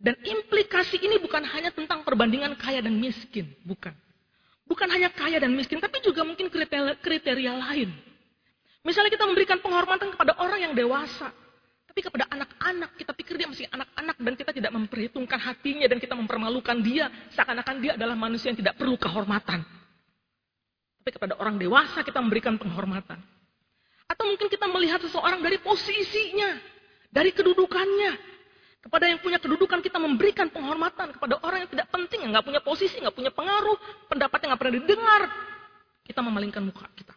Dan 0.00 0.16
implikasi 0.20 1.00
ini 1.00 1.16
bukan 1.20 1.44
hanya 1.44 1.72
tentang 1.72 2.04
perbandingan 2.04 2.56
kaya 2.60 2.84
dan 2.84 2.96
miskin, 3.00 3.48
bukan. 3.64 3.92
Bukan 4.64 4.88
hanya 4.88 5.12
kaya 5.12 5.40
dan 5.40 5.52
miskin, 5.52 5.80
tapi 5.80 6.00
juga 6.00 6.24
mungkin 6.24 6.48
kriteria, 6.48 7.00
kriteria 7.00 7.52
lain. 7.52 7.92
Misalnya 8.84 9.12
kita 9.12 9.24
memberikan 9.24 9.60
penghormatan 9.64 10.12
kepada 10.12 10.36
orang 10.40 10.60
yang 10.68 10.72
dewasa, 10.76 11.32
tapi 11.94 12.10
kepada 12.10 12.26
anak-anak 12.26 12.90
kita 12.98 13.14
pikir 13.14 13.38
dia 13.38 13.46
masih 13.46 13.70
anak-anak 13.70 14.18
dan 14.18 14.34
kita 14.34 14.50
tidak 14.50 14.72
memperhitungkan 14.74 15.38
hatinya 15.38 15.86
dan 15.86 16.02
kita 16.02 16.18
mempermalukan 16.18 16.82
dia 16.82 17.06
seakan-akan 17.30 17.78
dia 17.78 17.94
adalah 17.94 18.18
manusia 18.18 18.50
yang 18.50 18.58
tidak 18.58 18.74
perlu 18.74 18.98
kehormatan. 18.98 19.62
Tapi 20.98 21.10
kepada 21.14 21.38
orang 21.38 21.54
dewasa 21.54 22.02
kita 22.02 22.18
memberikan 22.18 22.58
penghormatan. 22.58 23.22
Atau 24.10 24.26
mungkin 24.26 24.50
kita 24.50 24.66
melihat 24.74 25.06
seseorang 25.06 25.38
dari 25.38 25.54
posisinya, 25.62 26.58
dari 27.14 27.30
kedudukannya, 27.30 28.18
kepada 28.82 29.14
yang 29.14 29.22
punya 29.22 29.38
kedudukan 29.38 29.78
kita 29.78 30.02
memberikan 30.02 30.50
penghormatan. 30.50 31.14
Kepada 31.14 31.46
orang 31.46 31.62
yang 31.62 31.70
tidak 31.78 31.94
penting, 31.94 32.26
yang 32.26 32.34
nggak 32.34 32.42
punya 32.50 32.58
posisi, 32.58 32.98
nggak 32.98 33.14
punya 33.14 33.30
pengaruh, 33.30 33.78
pendapatnya 34.10 34.50
nggak 34.50 34.60
pernah 34.66 34.76
didengar. 34.82 35.22
Kita 36.02 36.26
memalingkan 36.26 36.66
muka 36.66 36.90
kita. 36.98 37.14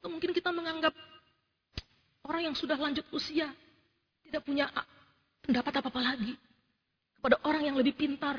Atau 0.00 0.08
mungkin 0.08 0.32
kita 0.32 0.48
menganggap 0.48 0.96
orang 2.30 2.46
yang 2.46 2.54
sudah 2.54 2.78
lanjut 2.78 3.02
usia, 3.10 3.50
tidak 4.22 4.46
punya 4.46 4.70
pendapat 5.42 5.82
apa-apa 5.82 6.14
lagi. 6.14 6.38
Kepada 7.18 7.42
orang 7.42 7.66
yang 7.66 7.76
lebih 7.76 7.98
pintar, 7.98 8.38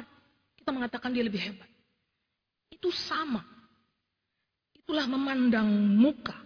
kita 0.56 0.72
mengatakan 0.72 1.12
dia 1.12 1.28
lebih 1.28 1.44
hebat. 1.44 1.68
Itu 2.72 2.88
sama. 2.96 3.44
Itulah 4.72 5.06
memandang 5.12 5.68
muka. 6.00 6.40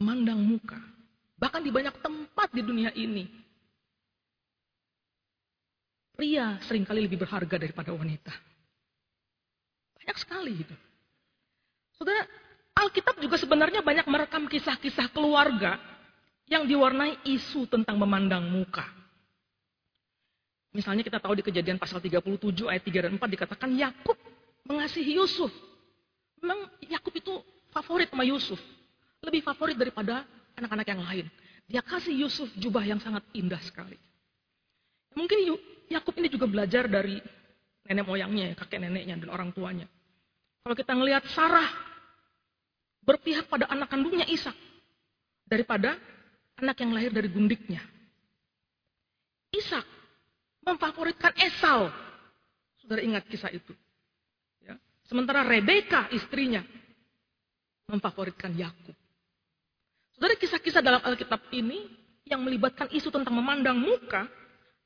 Memandang 0.00 0.40
muka. 0.40 0.80
Bahkan 1.36 1.60
di 1.60 1.70
banyak 1.70 2.00
tempat 2.00 2.48
di 2.56 2.64
dunia 2.64 2.90
ini. 2.96 3.28
Pria 6.16 6.56
sering 6.64 6.88
kali 6.88 7.04
lebih 7.04 7.20
berharga 7.20 7.60
daripada 7.60 7.92
wanita. 7.92 8.32
Banyak 10.00 10.16
sekali 10.16 10.64
itu. 10.64 10.76
Saudara, 11.96 12.24
Alkitab 12.80 13.20
juga 13.20 13.36
sebenarnya 13.36 13.84
banyak 13.84 14.08
merekam 14.08 14.48
kisah-kisah 14.48 15.12
keluarga 15.12 15.89
yang 16.50 16.66
diwarnai 16.66 17.22
isu 17.30 17.70
tentang 17.70 17.94
memandang 17.94 18.42
muka. 18.50 18.82
Misalnya 20.74 21.06
kita 21.06 21.22
tahu 21.22 21.38
di 21.38 21.46
kejadian 21.46 21.78
pasal 21.78 22.02
37 22.02 22.66
ayat 22.66 22.82
3 22.82 23.06
dan 23.06 23.12
4 23.18 23.22
dikatakan 23.22 23.70
Yakub 23.74 24.18
mengasihi 24.66 25.18
Yusuf. 25.18 25.50
Memang 26.42 26.66
Yakub 26.82 27.14
itu 27.14 27.38
favorit 27.70 28.10
sama 28.10 28.26
Yusuf. 28.26 28.58
Lebih 29.22 29.46
favorit 29.46 29.78
daripada 29.78 30.26
anak-anak 30.58 30.86
yang 30.90 31.02
lain. 31.02 31.26
Dia 31.70 31.82
kasih 31.86 32.14
Yusuf 32.26 32.50
jubah 32.58 32.82
yang 32.82 32.98
sangat 32.98 33.22
indah 33.30 33.62
sekali. 33.62 33.94
Mungkin 35.14 35.38
Yakub 35.90 36.14
ini 36.18 36.30
juga 36.30 36.46
belajar 36.50 36.86
dari 36.86 37.18
nenek 37.86 38.06
moyangnya, 38.06 38.54
kakek 38.58 38.78
neneknya, 38.78 39.18
dan 39.22 39.30
orang 39.30 39.50
tuanya. 39.54 39.86
Kalau 40.62 40.74
kita 40.74 40.92
melihat 40.94 41.26
Sarah 41.30 41.66
berpihak 43.02 43.50
pada 43.50 43.66
anak 43.70 43.90
kandungnya 43.90 44.26
Ishak 44.26 44.54
daripada 45.50 45.98
anak 46.60 46.76
yang 46.84 46.92
lahir 46.92 47.10
dari 47.10 47.28
gundiknya. 47.32 47.80
Ishak 49.50 49.82
memfavoritkan 50.62 51.34
Esau. 51.40 51.90
Saudara 52.78 53.00
ingat 53.02 53.26
kisah 53.26 53.50
itu. 53.50 53.74
Ya. 54.62 54.76
Sementara 55.08 55.42
Rebeka 55.42 56.12
istrinya 56.14 56.62
memfavoritkan 57.90 58.54
Yakub. 58.54 58.94
Dari 60.20 60.36
kisah-kisah 60.36 60.84
dalam 60.84 61.00
Alkitab 61.00 61.48
ini 61.50 61.88
yang 62.28 62.44
melibatkan 62.44 62.92
isu 62.92 63.08
tentang 63.08 63.34
memandang 63.34 63.80
muka, 63.80 64.28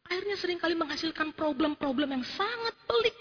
akhirnya 0.06 0.38
sering 0.38 0.62
kali 0.62 0.78
menghasilkan 0.78 1.34
problem-problem 1.34 2.14
yang 2.14 2.24
sangat 2.24 2.74
pelik. 2.86 3.16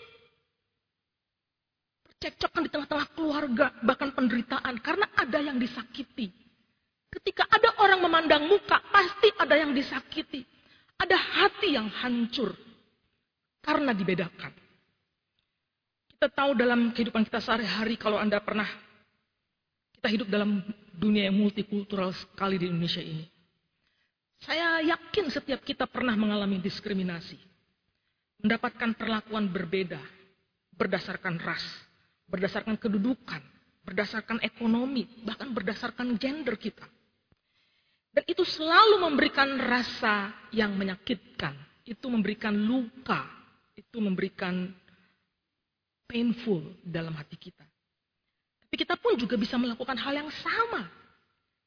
Percekcokan 2.07 2.61
di 2.63 2.69
tengah-tengah 2.71 3.07
keluarga, 3.17 3.67
bahkan 3.83 4.13
penderitaan, 4.15 4.79
karena 4.79 5.09
ada 5.17 5.39
yang 5.43 5.57
disakiti. 5.59 6.42
Ketika 7.13 7.45
ada 7.45 7.77
orang 7.77 8.01
memandang 8.01 8.49
muka, 8.49 8.81
pasti 8.89 9.29
ada 9.37 9.53
yang 9.53 9.69
disakiti. 9.69 10.41
Ada 10.97 11.13
hati 11.13 11.77
yang 11.77 11.89
hancur 11.89 12.57
karena 13.61 13.93
dibedakan. 13.93 14.53
Kita 16.09 16.27
tahu 16.31 16.55
dalam 16.57 16.95
kehidupan 16.95 17.27
kita 17.27 17.43
sehari-hari 17.43 17.99
kalau 17.99 18.17
Anda 18.17 18.39
pernah 18.39 18.65
kita 19.99 20.07
hidup 20.09 20.27
dalam 20.31 20.63
dunia 20.95 21.29
yang 21.29 21.37
multikultural 21.37 22.15
sekali 22.15 22.57
di 22.57 22.71
Indonesia 22.71 23.03
ini. 23.03 23.27
Saya 24.43 24.83
yakin 24.83 25.31
setiap 25.31 25.63
kita 25.63 25.87
pernah 25.87 26.15
mengalami 26.19 26.59
diskriminasi. 26.59 27.39
Mendapatkan 28.43 28.91
perlakuan 28.99 29.47
berbeda 29.47 30.03
berdasarkan 30.75 31.39
ras, 31.39 31.63
berdasarkan 32.27 32.75
kedudukan, 32.75 33.39
berdasarkan 33.85 34.41
ekonomi, 34.43 35.07
bahkan 35.23 35.51
berdasarkan 35.53 36.17
gender 36.19 36.57
kita. 36.57 36.83
Dan 38.13 38.23
itu 38.29 38.45
selalu 38.45 39.01
memberikan 39.01 39.57
rasa 39.57 40.29
yang 40.53 40.77
menyakitkan. 40.77 41.57
Itu 41.81 42.13
memberikan 42.13 42.53
luka, 42.53 43.25
itu 43.73 43.97
memberikan 43.97 44.69
painful 46.05 46.77
dalam 46.85 47.17
hati 47.17 47.35
kita. 47.35 47.65
Tapi 48.69 48.75
kita 48.77 48.95
pun 49.01 49.17
juga 49.17 49.33
bisa 49.33 49.57
melakukan 49.57 49.97
hal 49.97 50.13
yang 50.13 50.29
sama. 50.29 50.85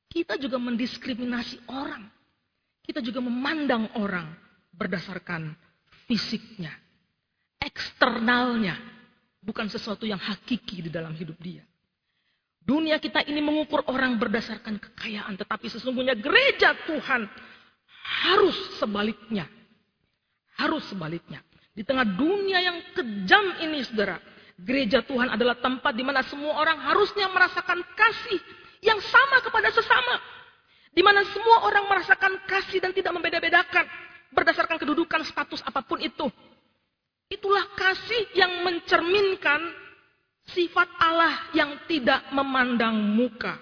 Kita 0.06 0.38
juga 0.38 0.56
mendiskriminasi 0.62 1.66
orang. 1.66 2.06
Kita 2.86 3.02
juga 3.02 3.18
memandang 3.18 3.90
orang 3.98 4.30
berdasarkan 4.70 5.50
fisiknya, 6.06 6.70
eksternalnya, 7.58 8.78
bukan 9.42 9.66
sesuatu 9.66 10.06
yang 10.06 10.22
hakiki 10.22 10.86
di 10.86 10.90
dalam 10.94 11.10
hidup 11.18 11.34
dia. 11.42 11.66
Dunia 12.66 12.98
kita 12.98 13.22
ini 13.22 13.38
mengukur 13.38 13.86
orang 13.86 14.18
berdasarkan 14.18 14.82
kekayaan, 14.82 15.38
tetapi 15.38 15.70
sesungguhnya 15.70 16.18
gereja 16.18 16.74
Tuhan 16.90 17.30
harus 18.26 18.58
sebaliknya. 18.82 19.46
Harus 20.58 20.82
sebaliknya. 20.90 21.46
Di 21.70 21.86
tengah 21.86 22.02
dunia 22.02 22.58
yang 22.58 22.82
kejam 22.90 23.62
ini, 23.62 23.86
saudara, 23.86 24.18
gereja 24.58 25.06
Tuhan 25.06 25.30
adalah 25.30 25.62
tempat 25.62 25.94
di 25.94 26.02
mana 26.02 26.26
semua 26.26 26.58
orang 26.58 26.82
harusnya 26.90 27.30
merasakan 27.30 27.86
kasih 27.94 28.40
yang 28.82 28.98
sama 28.98 29.46
kepada 29.46 29.70
sesama. 29.70 30.18
Di 30.90 31.06
mana 31.06 31.22
semua 31.30 31.70
orang 31.70 31.86
merasakan 31.86 32.50
kasih 32.50 32.82
dan 32.82 32.90
tidak 32.90 33.14
membeda-bedakan 33.14 33.86
berdasarkan 34.34 34.82
kedudukan 34.82 35.22
status 35.22 35.62
apa 35.62 35.86
pun 35.86 36.02
itu. 36.02 36.26
Itulah 37.30 37.62
kasih 37.78 38.34
yang 38.34 38.66
mencerminkan 38.66 39.85
sifat 40.50 40.88
Allah 40.98 41.50
yang 41.54 41.86
tidak 41.90 42.26
memandang 42.30 42.94
muka. 42.94 43.58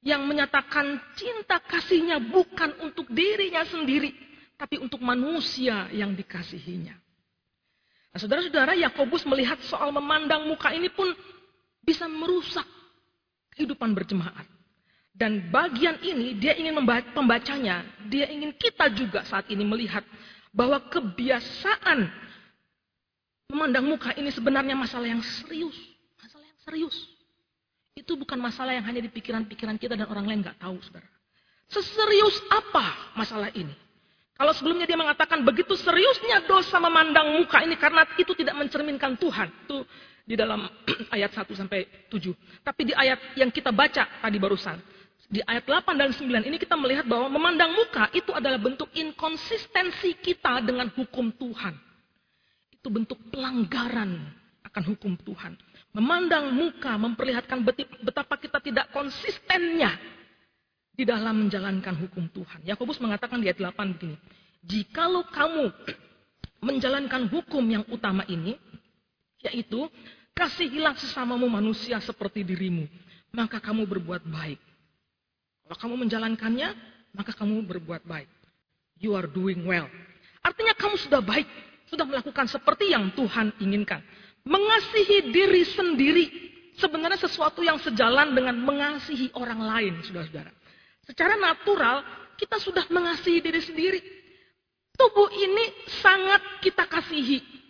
Yang 0.00 0.22
menyatakan 0.24 0.96
cinta 1.12 1.60
kasihnya 1.60 2.16
bukan 2.24 2.72
untuk 2.80 3.04
dirinya 3.12 3.60
sendiri, 3.68 4.16
tapi 4.56 4.80
untuk 4.80 5.04
manusia 5.04 5.92
yang 5.92 6.16
dikasihinya. 6.16 6.96
Nah, 8.10 8.18
saudara-saudara, 8.18 8.74
Yakobus 8.80 9.28
melihat 9.28 9.60
soal 9.68 9.92
memandang 9.92 10.48
muka 10.48 10.72
ini 10.72 10.88
pun 10.88 11.12
bisa 11.84 12.08
merusak 12.08 12.64
kehidupan 13.54 13.92
berjemaat. 13.92 14.48
Dan 15.10 15.52
bagian 15.52 16.00
ini 16.00 16.32
dia 16.40 16.56
ingin 16.56 16.80
pembacanya, 17.12 17.84
dia 18.08 18.24
ingin 18.32 18.56
kita 18.56 18.88
juga 18.88 19.20
saat 19.28 19.52
ini 19.52 19.68
melihat 19.68 20.00
bahwa 20.48 20.80
kebiasaan 20.88 22.08
memandang 23.52 23.84
muka 23.84 24.16
ini 24.16 24.32
sebenarnya 24.32 24.72
masalah 24.72 25.10
yang 25.10 25.20
serius. 25.20 25.89
Serius. 26.70 26.94
Itu 27.98 28.14
bukan 28.14 28.38
masalah 28.38 28.78
yang 28.78 28.86
hanya 28.86 29.02
di 29.02 29.10
pikiran-pikiran 29.10 29.74
kita 29.74 29.98
dan 29.98 30.06
orang 30.06 30.22
lain 30.22 30.46
nggak 30.46 30.62
tahu, 30.62 30.78
saudara. 30.86 31.10
Seserius 31.66 32.38
apa 32.46 33.14
masalah 33.18 33.50
ini? 33.58 33.74
Kalau 34.38 34.54
sebelumnya 34.54 34.86
dia 34.86 34.94
mengatakan 34.94 35.42
begitu 35.42 35.74
seriusnya 35.74 36.46
dosa 36.46 36.78
memandang 36.78 37.42
muka 37.42 37.60
ini 37.66 37.74
karena 37.74 38.06
itu 38.14 38.30
tidak 38.38 38.54
mencerminkan 38.54 39.18
Tuhan. 39.18 39.50
Itu 39.66 39.82
di 40.22 40.38
dalam 40.38 40.70
ayat 41.14 41.34
1 41.34 41.50
sampai 41.58 42.06
7. 42.06 42.62
Tapi 42.62 42.80
di 42.86 42.94
ayat 42.94 43.34
yang 43.34 43.50
kita 43.50 43.74
baca 43.74 44.06
tadi 44.06 44.38
barusan. 44.38 44.78
Di 45.26 45.42
ayat 45.42 45.66
8 45.66 45.94
dan 45.98 46.10
9 46.14 46.26
ini 46.46 46.56
kita 46.58 46.78
melihat 46.78 47.06
bahwa 47.06 47.30
memandang 47.30 47.74
muka 47.74 48.10
itu 48.14 48.30
adalah 48.30 48.58
bentuk 48.62 48.90
inkonsistensi 48.94 50.22
kita 50.22 50.62
dengan 50.62 50.86
hukum 50.94 51.34
Tuhan. 51.34 51.74
Itu 52.74 52.90
bentuk 52.90 53.18
pelanggaran 53.30 54.14
akan 54.70 54.82
hukum 54.94 55.18
Tuhan. 55.18 55.58
Memandang 55.90 56.54
muka 56.54 56.94
memperlihatkan 56.94 57.66
betapa 58.06 58.38
kita 58.38 58.62
tidak 58.62 58.94
konsistennya 58.94 59.98
di 60.94 61.02
dalam 61.02 61.46
menjalankan 61.46 61.98
hukum 61.98 62.30
Tuhan. 62.30 62.62
Yakobus 62.62 63.02
mengatakan 63.02 63.42
di 63.42 63.50
ayat 63.50 63.58
8 63.58 63.98
begini, 63.98 64.16
"Jikalau 64.62 65.26
kamu 65.26 65.66
menjalankan 66.60 67.26
hukum 67.26 67.64
yang 67.66 67.84
utama 67.88 68.22
ini, 68.28 68.54
yaitu 69.40 69.88
kasihilah 70.36 70.96
sesamamu 70.96 71.48
manusia 71.48 71.96
seperti 71.98 72.44
dirimu, 72.44 72.84
maka 73.32 73.58
kamu 73.58 73.88
berbuat 73.88 74.24
baik. 74.28 74.60
Kalau 75.64 75.76
kamu 75.76 75.94
menjalankannya, 76.06 76.68
maka 77.16 77.32
kamu 77.34 77.64
berbuat 77.66 78.04
baik. 78.04 78.28
You 79.00 79.16
are 79.16 79.28
doing 79.28 79.64
well. 79.64 79.88
Artinya 80.44 80.76
kamu 80.76 80.96
sudah 81.00 81.24
baik, 81.24 81.48
sudah 81.88 82.04
melakukan 82.04 82.48
seperti 82.48 82.92
yang 82.92 83.08
Tuhan 83.16 83.56
inginkan. 83.60 84.04
Mengasihi 84.44 85.28
diri 85.32 85.62
sendiri 85.68 86.26
sebenarnya 86.80 87.20
sesuatu 87.28 87.60
yang 87.60 87.76
sejalan 87.76 88.32
dengan 88.32 88.56
mengasihi 88.56 89.28
orang 89.36 89.60
lain, 89.60 89.94
saudara-saudara. 90.00 90.50
Secara 91.04 91.36
natural, 91.36 92.00
kita 92.40 92.56
sudah 92.56 92.88
mengasihi 92.88 93.44
diri 93.44 93.60
sendiri. 93.60 94.00
Tubuh 94.96 95.28
ini 95.32 95.64
sangat 96.00 96.64
kita 96.64 96.88
kasihi. 96.88 97.60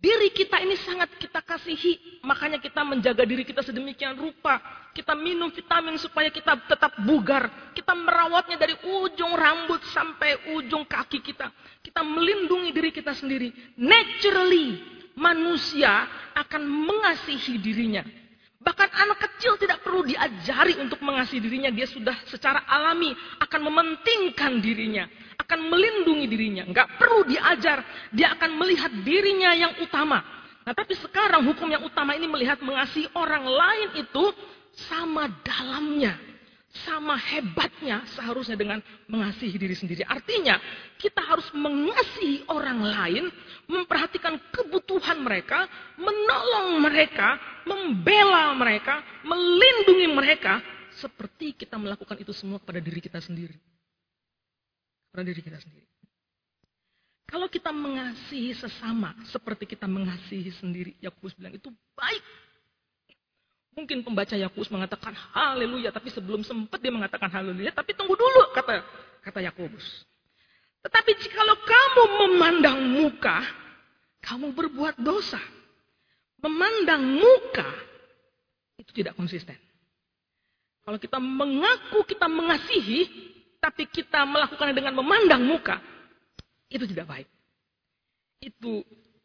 Diri 0.00 0.32
kita 0.32 0.56
ini 0.64 0.80
sangat 0.80 1.12
kita 1.20 1.44
kasihi. 1.44 2.24
Makanya 2.24 2.56
kita 2.56 2.80
menjaga 2.80 3.22
diri 3.28 3.44
kita 3.44 3.60
sedemikian 3.60 4.16
rupa. 4.16 4.56
Kita 4.96 5.12
minum 5.12 5.52
vitamin 5.52 6.00
supaya 6.00 6.32
kita 6.32 6.56
tetap 6.66 6.98
bugar. 7.04 7.72
Kita 7.76 7.92
merawatnya 7.92 8.56
dari 8.56 8.74
ujung 8.80 9.36
rambut 9.36 9.84
sampai 9.92 10.56
ujung 10.56 10.88
kaki 10.88 11.20
kita. 11.20 11.52
Kita 11.84 12.00
melindungi 12.00 12.72
diri 12.72 12.90
kita 12.90 13.12
sendiri. 13.12 13.52
Naturally, 13.76 14.99
manusia 15.18 16.06
akan 16.36 16.62
mengasihi 16.64 17.58
dirinya. 17.58 18.04
Bahkan 18.60 18.88
anak 18.92 19.18
kecil 19.24 19.56
tidak 19.56 19.80
perlu 19.80 20.04
diajari 20.04 20.76
untuk 20.76 21.00
mengasihi 21.00 21.40
dirinya. 21.40 21.72
Dia 21.72 21.88
sudah 21.88 22.12
secara 22.28 22.68
alami 22.68 23.16
akan 23.40 23.60
mementingkan 23.72 24.60
dirinya. 24.60 25.08
Akan 25.40 25.64
melindungi 25.64 26.28
dirinya. 26.28 26.68
Nggak 26.68 27.00
perlu 27.00 27.24
diajar. 27.24 27.80
Dia 28.12 28.36
akan 28.36 28.60
melihat 28.60 28.92
dirinya 29.00 29.56
yang 29.56 29.72
utama. 29.80 30.20
Nah 30.60 30.76
tapi 30.76 30.92
sekarang 30.92 31.48
hukum 31.48 31.72
yang 31.72 31.82
utama 31.88 32.12
ini 32.12 32.28
melihat 32.28 32.60
mengasihi 32.60 33.08
orang 33.16 33.48
lain 33.48 33.88
itu 33.96 34.24
sama 34.76 35.26
dalamnya 35.40 36.29
sama 36.70 37.18
hebatnya 37.18 38.06
seharusnya 38.14 38.54
dengan 38.54 38.78
mengasihi 39.10 39.58
diri 39.58 39.74
sendiri. 39.74 40.06
Artinya, 40.06 40.54
kita 40.94 41.18
harus 41.18 41.50
mengasihi 41.50 42.46
orang 42.46 42.78
lain, 42.78 43.24
memperhatikan 43.66 44.38
kebutuhan 44.54 45.18
mereka, 45.18 45.66
menolong 45.98 46.78
mereka, 46.78 47.34
membela 47.66 48.54
mereka, 48.54 49.02
melindungi 49.26 50.08
mereka, 50.14 50.62
seperti 50.94 51.58
kita 51.58 51.74
melakukan 51.74 52.14
itu 52.22 52.30
semua 52.30 52.62
kepada 52.62 52.78
diri 52.78 53.02
kita 53.02 53.18
sendiri. 53.18 53.54
Kepada 55.10 55.26
diri 55.26 55.42
kita 55.42 55.58
sendiri. 55.58 55.90
Kalau 57.30 57.46
kita 57.46 57.70
mengasihi 57.70 58.54
sesama 58.58 59.14
seperti 59.30 59.62
kita 59.62 59.86
mengasihi 59.86 60.50
sendiri, 60.50 60.98
Yakobus 60.98 61.34
bilang 61.38 61.54
itu 61.54 61.70
baik 61.94 62.22
Mungkin 63.70 64.02
pembaca 64.02 64.34
Yakobus 64.34 64.68
mengatakan 64.68 65.14
haleluya, 65.14 65.94
tapi 65.94 66.10
sebelum 66.10 66.42
sempat 66.42 66.82
dia 66.82 66.90
mengatakan 66.90 67.30
haleluya, 67.30 67.70
tapi 67.70 67.94
tunggu 67.94 68.18
dulu 68.18 68.50
kata 68.50 68.82
kata 69.22 69.40
Yakobus. 69.46 70.04
Tetapi 70.80 71.10
jikalau 71.22 71.56
kamu 71.60 72.02
memandang 72.26 72.78
muka, 72.82 73.38
kamu 74.24 74.56
berbuat 74.56 74.98
dosa. 74.98 75.38
Memandang 76.40 77.04
muka 77.20 77.68
itu 78.80 78.90
tidak 78.96 79.12
konsisten. 79.12 79.56
Kalau 80.80 80.96
kita 80.96 81.20
mengaku 81.20 82.00
kita 82.08 82.26
mengasihi, 82.26 83.06
tapi 83.60 83.84
kita 83.86 84.24
melakukannya 84.24 84.72
dengan 84.72 84.96
memandang 84.96 85.44
muka, 85.44 85.76
itu 86.72 86.88
tidak 86.88 87.12
baik. 87.12 87.28
Itu 88.40 88.80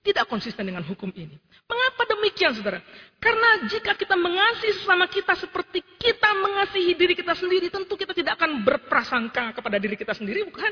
tidak 0.05 0.29
konsisten 0.29 0.69
dengan 0.69 0.85
hukum 0.85 1.09
ini. 1.17 1.33
Mengapa 1.65 2.05
demikian, 2.13 2.53
saudara? 2.53 2.77
Karena 3.17 3.65
jika 3.65 3.97
kita 3.97 4.13
mengasihi 4.13 4.77
sesama 4.77 5.09
kita 5.09 5.33
seperti 5.33 5.81
kita 5.97 6.29
mengasihi 6.37 6.93
diri 6.93 7.17
kita 7.17 7.33
sendiri, 7.33 7.73
tentu 7.73 7.97
kita 7.97 8.13
tidak 8.13 8.37
akan 8.37 8.61
berprasangka 8.61 9.57
kepada 9.57 9.81
diri 9.81 9.97
kita 9.97 10.13
sendiri, 10.13 10.45
bukan? 10.45 10.69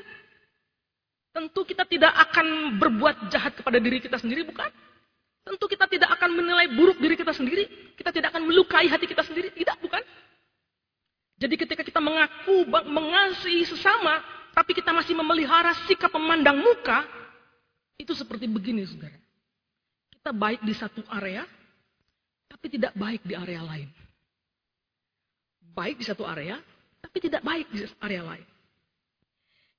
Tentu 1.33 1.65
kita 1.65 1.89
tidak 1.89 2.13
akan 2.29 2.77
berbuat 2.77 3.33
jahat 3.33 3.57
kepada 3.57 3.81
diri 3.81 3.97
kita 3.97 4.21
sendiri, 4.21 4.45
bukan? 4.45 4.69
Tentu 5.41 5.65
kita 5.65 5.89
tidak 5.89 6.13
akan 6.13 6.29
menilai 6.37 6.69
buruk 6.77 7.01
diri 7.01 7.17
kita 7.17 7.33
sendiri. 7.33 7.65
Kita 7.97 8.13
tidak 8.13 8.37
akan 8.37 8.45
melukai 8.45 8.85
hati 8.85 9.09
kita 9.09 9.25
sendiri, 9.25 9.49
tidak, 9.49 9.81
bukan? 9.81 10.05
Jadi 11.41 11.57
ketika 11.57 11.81
kita 11.81 11.97
mengaku 11.97 12.69
mengasihi 12.69 13.65
sesama, 13.65 14.21
tapi 14.53 14.77
kita 14.77 14.93
masih 14.93 15.17
memelihara 15.17 15.73
sikap 15.89 16.13
memandang 16.13 16.61
muka, 16.61 17.01
itu 17.97 18.13
seperti 18.13 18.45
begini, 18.45 18.85
saudara. 18.85 19.22
Kita 20.23 20.31
baik 20.31 20.63
di 20.63 20.71
satu 20.71 21.03
area, 21.11 21.43
tapi 22.47 22.71
tidak 22.71 22.95
baik 22.95 23.27
di 23.27 23.35
area 23.35 23.59
lain. 23.59 23.91
Baik 25.75 25.99
di 25.99 26.07
satu 26.07 26.23
area, 26.23 26.63
tapi 27.03 27.19
tidak 27.19 27.43
baik 27.43 27.67
di 27.67 27.83
area 27.99 28.23
lain. 28.23 28.47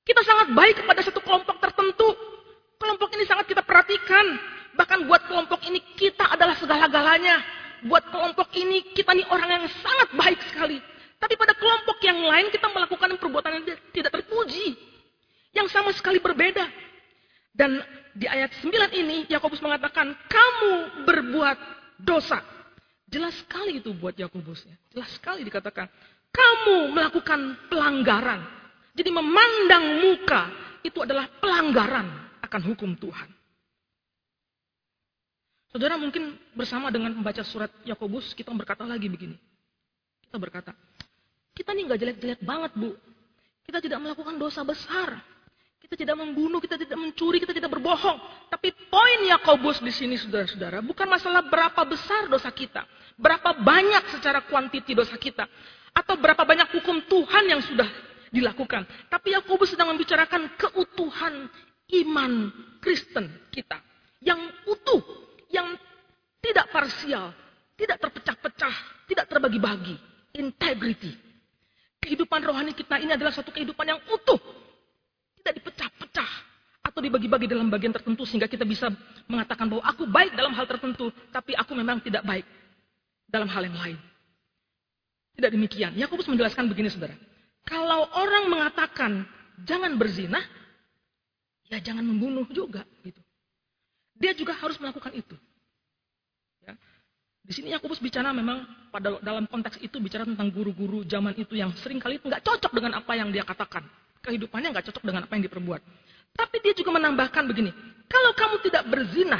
Kita 0.05 0.21
sangat 0.21 0.53
baik 0.53 0.85
kepada 0.85 1.01
satu 1.01 1.17
kelompok 1.25 1.57
tertentu. 1.57 2.13
Kelompok 2.77 3.09
ini 3.17 3.25
sangat 3.25 3.49
kita 3.49 3.65
perhatikan. 3.65 4.37
Bahkan 4.77 5.09
buat 5.09 5.25
kelompok 5.25 5.65
ini 5.65 5.81
kita 5.97 6.29
adalah 6.29 6.53
segala-galanya. 6.61 7.41
Buat 7.89 8.05
kelompok 8.13 8.53
ini 8.53 8.93
kita 8.93 9.17
nih 9.17 9.25
orang 9.33 9.49
yang 9.49 9.65
sangat 9.81 10.13
baik 10.13 10.45
sekali. 10.53 10.77
Tapi 11.17 11.33
pada 11.41 11.57
kelompok 11.57 11.97
yang 12.05 12.21
lain 12.21 12.53
kita 12.53 12.69
melakukan 12.69 13.17
perbuatan 13.17 13.49
yang 13.49 13.65
tidak 13.89 14.13
terpuji. 14.13 14.77
Yang 15.57 15.73
sama 15.73 15.89
sekali 15.89 16.21
berbeda. 16.21 16.69
Dan 17.55 17.79
di 18.11 18.27
ayat 18.27 18.51
9 18.59 18.67
ini 18.99 19.31
Yakobus 19.31 19.63
mengatakan 19.63 20.11
kamu 20.27 21.07
berbuat 21.07 21.57
dosa. 22.03 22.43
Jelas 23.07 23.31
sekali 23.39 23.79
itu 23.79 23.95
buat 23.95 24.11
Yakobus 24.11 24.67
ya. 24.67 24.75
Jelas 24.91 25.15
sekali 25.15 25.47
dikatakan 25.47 25.87
kamu 26.35 26.91
melakukan 26.91 27.71
pelanggaran. 27.71 28.43
Jadi 28.91 29.09
memandang 29.11 30.03
muka 30.03 30.41
itu 30.83 30.99
adalah 30.99 31.31
pelanggaran 31.39 32.07
akan 32.43 32.61
hukum 32.71 32.91
Tuhan. 32.99 33.31
Saudara 35.71 35.99
mungkin 35.99 36.39
bersama 36.55 36.87
dengan 36.87 37.11
membaca 37.11 37.43
surat 37.43 37.71
Yakobus 37.83 38.31
kita 38.31 38.51
berkata 38.55 38.87
lagi 38.87 39.11
begini. 39.11 39.35
Kita 40.23 40.39
berkata, 40.39 40.71
kita 41.51 41.71
nih 41.71 41.83
nggak 41.87 41.99
jelek-jelek 41.99 42.41
banget 42.43 42.71
bu. 42.75 42.95
Kita 43.63 43.83
tidak 43.83 43.99
melakukan 44.03 44.35
dosa 44.39 44.63
besar. 44.63 45.34
Kita 45.95 46.11
tidak 46.11 46.27
membunuh, 46.27 46.59
kita 46.59 46.75
tidak 46.75 46.99
mencuri, 46.99 47.39
kita 47.39 47.55
tidak 47.55 47.71
berbohong. 47.71 48.19
Tapi 48.51 48.67
poin 48.91 49.31
Yakobus 49.31 49.79
di 49.79 49.95
sini 49.95 50.19
saudara-saudara, 50.19 50.83
bukan 50.83 51.07
masalah 51.07 51.39
berapa 51.47 51.87
besar 51.87 52.27
dosa 52.27 52.51
kita. 52.51 52.83
Berapa 53.15 53.55
banyak 53.55 54.19
secara 54.19 54.43
kuantiti 54.43 54.91
dosa 54.91 55.15
kita. 55.15 55.47
Atau 55.95 56.19
berapa 56.19 56.43
banyak 56.43 56.67
hukum 56.75 56.99
Tuhan 57.07 57.47
yang 57.47 57.63
sudah 57.63 57.87
dilakukan. 58.27 58.83
Tapi 59.07 59.39
Yakobus 59.39 59.71
sedang 59.71 59.95
membicarakan 59.95 60.59
keutuhan 60.59 61.47
iman 62.03 62.51
Kristen 62.83 63.31
kita. 63.47 63.79
Yang 64.19 64.51
utuh, 64.67 64.99
yang 65.47 65.79
tidak 66.43 66.75
parsial, 66.75 67.31
tidak 67.79 68.03
terpecah-pecah, 68.03 68.75
tidak 69.07 69.31
terbagi-bagi. 69.31 69.95
Integrity. 70.43 71.15
Kehidupan 72.03 72.43
rohani 72.43 72.75
kita 72.75 72.99
ini 72.99 73.15
adalah 73.15 73.31
satu 73.31 73.55
kehidupan 73.55 73.87
yang 73.87 74.03
utuh 74.11 74.64
tidak 75.45 75.61
dipecah-pecah 75.61 76.31
atau 76.81 76.99
dibagi-bagi 77.05 77.45
dalam 77.45 77.69
bagian 77.69 77.93
tertentu 77.93 78.25
sehingga 78.25 78.49
kita 78.49 78.65
bisa 78.65 78.89
mengatakan 79.29 79.69
bahwa 79.69 79.85
aku 79.85 80.09
baik 80.09 80.33
dalam 80.33 80.57
hal 80.57 80.65
tertentu, 80.65 81.13
tapi 81.29 81.53
aku 81.53 81.77
memang 81.77 82.01
tidak 82.01 82.25
baik 82.25 82.49
dalam 83.29 83.45
hal 83.45 83.61
yang 83.61 83.77
lain. 83.77 83.97
Tidak 85.37 85.53
demikian. 85.53 85.93
Yakobus 85.93 86.25
menjelaskan 86.25 86.65
begini 86.65 86.89
saudara. 86.89 87.13
Kalau 87.61 88.09
orang 88.17 88.49
mengatakan 88.49 89.21
jangan 89.69 89.93
berzina, 90.01 90.41
ya 91.69 91.77
jangan 91.77 92.01
membunuh 92.01 92.49
juga. 92.49 92.81
Gitu. 93.05 93.21
Dia 94.17 94.33
juga 94.33 94.57
harus 94.57 94.81
melakukan 94.81 95.13
itu. 95.13 95.37
Ya. 96.65 96.73
Di 97.45 97.53
sini 97.53 97.69
Yakobus 97.69 98.01
bicara 98.01 98.33
memang 98.33 98.65
pada 98.89 99.21
dalam 99.21 99.45
konteks 99.45 99.77
itu 99.77 100.01
bicara 100.01 100.25
tentang 100.25 100.49
guru-guru 100.49 101.05
zaman 101.05 101.37
itu 101.37 101.53
yang 101.53 101.69
sering 101.77 102.01
kali 102.01 102.17
nggak 102.17 102.41
cocok 102.41 102.71
dengan 102.73 102.97
apa 102.97 103.13
yang 103.13 103.29
dia 103.29 103.45
katakan 103.45 103.85
kehidupannya 104.25 104.73
nggak 104.73 104.89
cocok 104.89 105.03
dengan 105.05 105.21
apa 105.29 105.33
yang 105.37 105.45
diperbuat. 105.45 105.81
Tapi 106.35 106.55
dia 106.65 106.73
juga 106.73 106.91
menambahkan 106.97 107.45
begini, 107.47 107.71
kalau 108.09 108.33
kamu 108.35 108.55
tidak 108.65 108.83
berzina, 108.89 109.39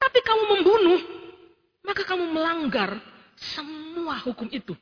tapi 0.00 0.18
kamu 0.24 0.42
membunuh, 0.58 1.00
maka 1.86 2.02
kamu 2.02 2.24
melanggar 2.32 2.98
semua 3.36 4.18
hukum 4.24 4.48
itu. 4.50 4.74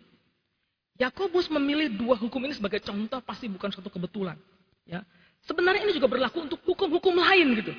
Yakobus 0.96 1.50
memilih 1.50 1.90
dua 1.92 2.14
hukum 2.14 2.38
ini 2.46 2.54
sebagai 2.54 2.78
contoh 2.78 3.18
pasti 3.26 3.50
bukan 3.50 3.74
suatu 3.74 3.90
kebetulan. 3.90 4.38
Ya, 4.86 5.02
sebenarnya 5.44 5.82
ini 5.84 5.98
juga 5.98 6.06
berlaku 6.06 6.46
untuk 6.46 6.62
hukum-hukum 6.62 7.14
lain 7.18 7.58
gitu, 7.58 7.72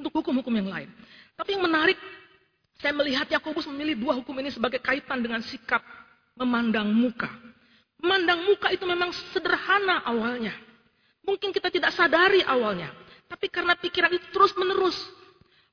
untuk 0.00 0.12
hukum-hukum 0.16 0.50
yang 0.54 0.68
lain. 0.70 0.88
Tapi 1.36 1.56
yang 1.56 1.64
menarik, 1.64 1.96
saya 2.80 2.96
melihat 2.96 3.28
Yakobus 3.28 3.68
memilih 3.68 4.00
dua 4.00 4.16
hukum 4.16 4.32
ini 4.40 4.48
sebagai 4.48 4.80
kaitan 4.80 5.20
dengan 5.20 5.44
sikap 5.44 5.84
memandang 6.36 6.88
muka. 6.88 7.28
Memandang 8.00 8.48
muka 8.48 8.72
itu 8.72 8.84
memang 8.88 9.12
sederhana 9.32 10.00
awalnya. 10.08 10.56
Mungkin 11.30 11.54
kita 11.54 11.70
tidak 11.70 11.94
sadari 11.94 12.42
awalnya. 12.42 12.90
Tapi 13.30 13.46
karena 13.46 13.78
pikiran 13.78 14.10
itu 14.10 14.26
terus 14.34 14.50
menerus 14.58 14.98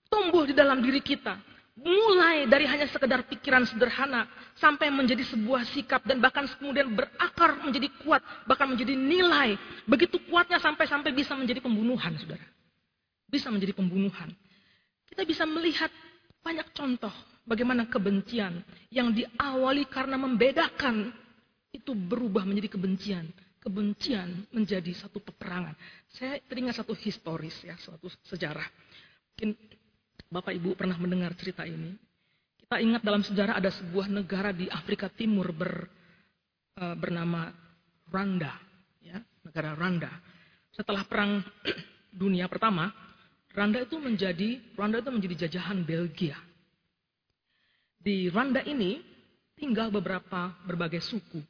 tumbuh 0.05 0.45
di 0.45 0.53
dalam 0.53 0.85
diri 0.85 1.01
kita. 1.01 1.33
Mulai 1.77 2.45
dari 2.45 2.69
hanya 2.69 2.85
sekedar 2.85 3.25
pikiran 3.25 3.65
sederhana 3.65 4.29
sampai 4.53 4.93
menjadi 4.93 5.25
sebuah 5.33 5.65
sikap 5.73 6.05
dan 6.05 6.21
bahkan 6.21 6.45
kemudian 6.45 6.93
berakar 6.93 7.57
menjadi 7.65 7.89
kuat, 8.05 8.21
bahkan 8.45 8.69
menjadi 8.69 8.93
nilai. 8.93 9.57
Begitu 9.89 10.21
kuatnya 10.29 10.61
sampai-sampai 10.61 11.09
bisa 11.09 11.33
menjadi 11.33 11.61
pembunuhan, 11.61 12.13
saudara. 12.21 12.45
Bisa 13.25 13.49
menjadi 13.49 13.73
pembunuhan. 13.73 14.29
Kita 15.09 15.25
bisa 15.25 15.45
melihat 15.49 15.89
banyak 16.45 16.69
contoh 16.77 17.13
bagaimana 17.45 17.89
kebencian 17.89 18.61
yang 18.93 19.09
diawali 19.09 19.89
karena 19.89 20.21
membedakan 20.21 21.09
itu 21.73 21.97
berubah 21.97 22.45
menjadi 22.45 22.77
kebencian 22.77 23.25
kebencian 23.61 24.47
menjadi 24.53 24.91
satu 24.95 25.19
peperangan. 25.19 25.73
Saya 26.13 26.39
teringat 26.45 26.79
satu 26.79 26.93
historis 26.97 27.55
ya, 27.65 27.75
suatu 27.77 28.07
sejarah. 28.27 28.65
Mungkin 29.33 29.49
Bapak 30.27 30.53
Ibu 30.55 30.75
pernah 30.75 30.97
mendengar 30.99 31.31
cerita 31.39 31.63
ini. 31.63 31.95
Kita 32.57 32.83
ingat 32.83 32.99
dalam 32.99 33.23
sejarah 33.23 33.63
ada 33.63 33.71
sebuah 33.71 34.11
negara 34.11 34.51
di 34.51 34.67
Afrika 34.67 35.07
Timur 35.07 35.55
ber, 35.55 35.87
uh, 36.75 36.95
bernama 36.99 37.47
Rwanda, 38.11 38.59
ya, 38.99 39.23
negara 39.47 39.71
Rwanda. 39.71 40.11
Setelah 40.75 41.07
perang 41.07 41.39
dunia 42.11 42.51
pertama, 42.51 42.91
Rwanda 43.55 43.81
itu 43.81 43.95
menjadi 43.97 44.59
Rwanda 44.75 44.99
itu 44.99 45.09
menjadi 45.09 45.35
jajahan 45.47 45.79
Belgia. 45.87 46.35
Di 47.97 48.27
Rwanda 48.27 48.61
ini 48.67 48.99
tinggal 49.57 49.89
beberapa 49.89 50.53
berbagai 50.67 51.01
suku. 51.01 51.41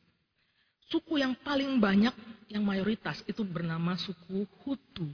Suku 0.88 1.20
yang 1.20 1.36
paling 1.44 1.84
banyak, 1.84 2.16
yang 2.48 2.64
mayoritas 2.64 3.20
itu 3.28 3.44
bernama 3.44 4.00
suku 4.00 4.48
Hutu. 4.64 5.08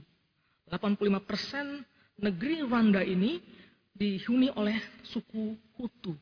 85% 0.70 1.82
negeri 2.22 2.62
Rwanda 2.62 3.02
ini 3.02 3.42
dihuni 3.90 4.54
oleh 4.54 4.78
suku 5.02 5.58
Hutu. 5.74 6.14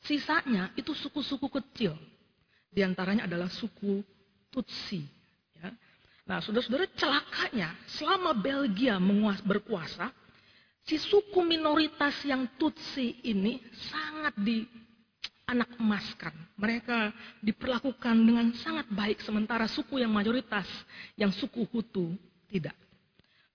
Sisanya 0.00 0.72
itu 0.72 0.96
suku-suku 0.96 1.52
kecil. 1.52 1.92
Di 2.72 2.80
antaranya 2.80 3.28
adalah 3.28 3.52
suku 3.52 4.00
Tutsi. 4.48 5.04
Ya. 5.52 5.68
Nah, 6.24 6.40
saudara-saudara 6.40 6.88
celakanya, 6.96 7.76
selama 7.88 8.32
Belgia 8.32 8.96
menguas, 8.96 9.40
berkuasa, 9.44 10.08
si 10.84 10.96
suku 10.96 11.44
minoritas 11.44 12.16
yang 12.24 12.48
Tutsi 12.56 13.20
ini 13.24 13.60
sangat 13.92 14.32
di 14.40 14.64
anak 15.48 15.72
emas 15.80 16.04
kan. 16.20 16.36
Mereka 16.60 17.10
diperlakukan 17.40 18.14
dengan 18.14 18.52
sangat 18.60 18.84
baik 18.92 19.24
sementara 19.24 19.64
suku 19.64 20.04
yang 20.04 20.12
mayoritas, 20.12 20.68
yang 21.16 21.32
suku 21.32 21.64
Hutu 21.72 22.12
tidak. 22.52 22.76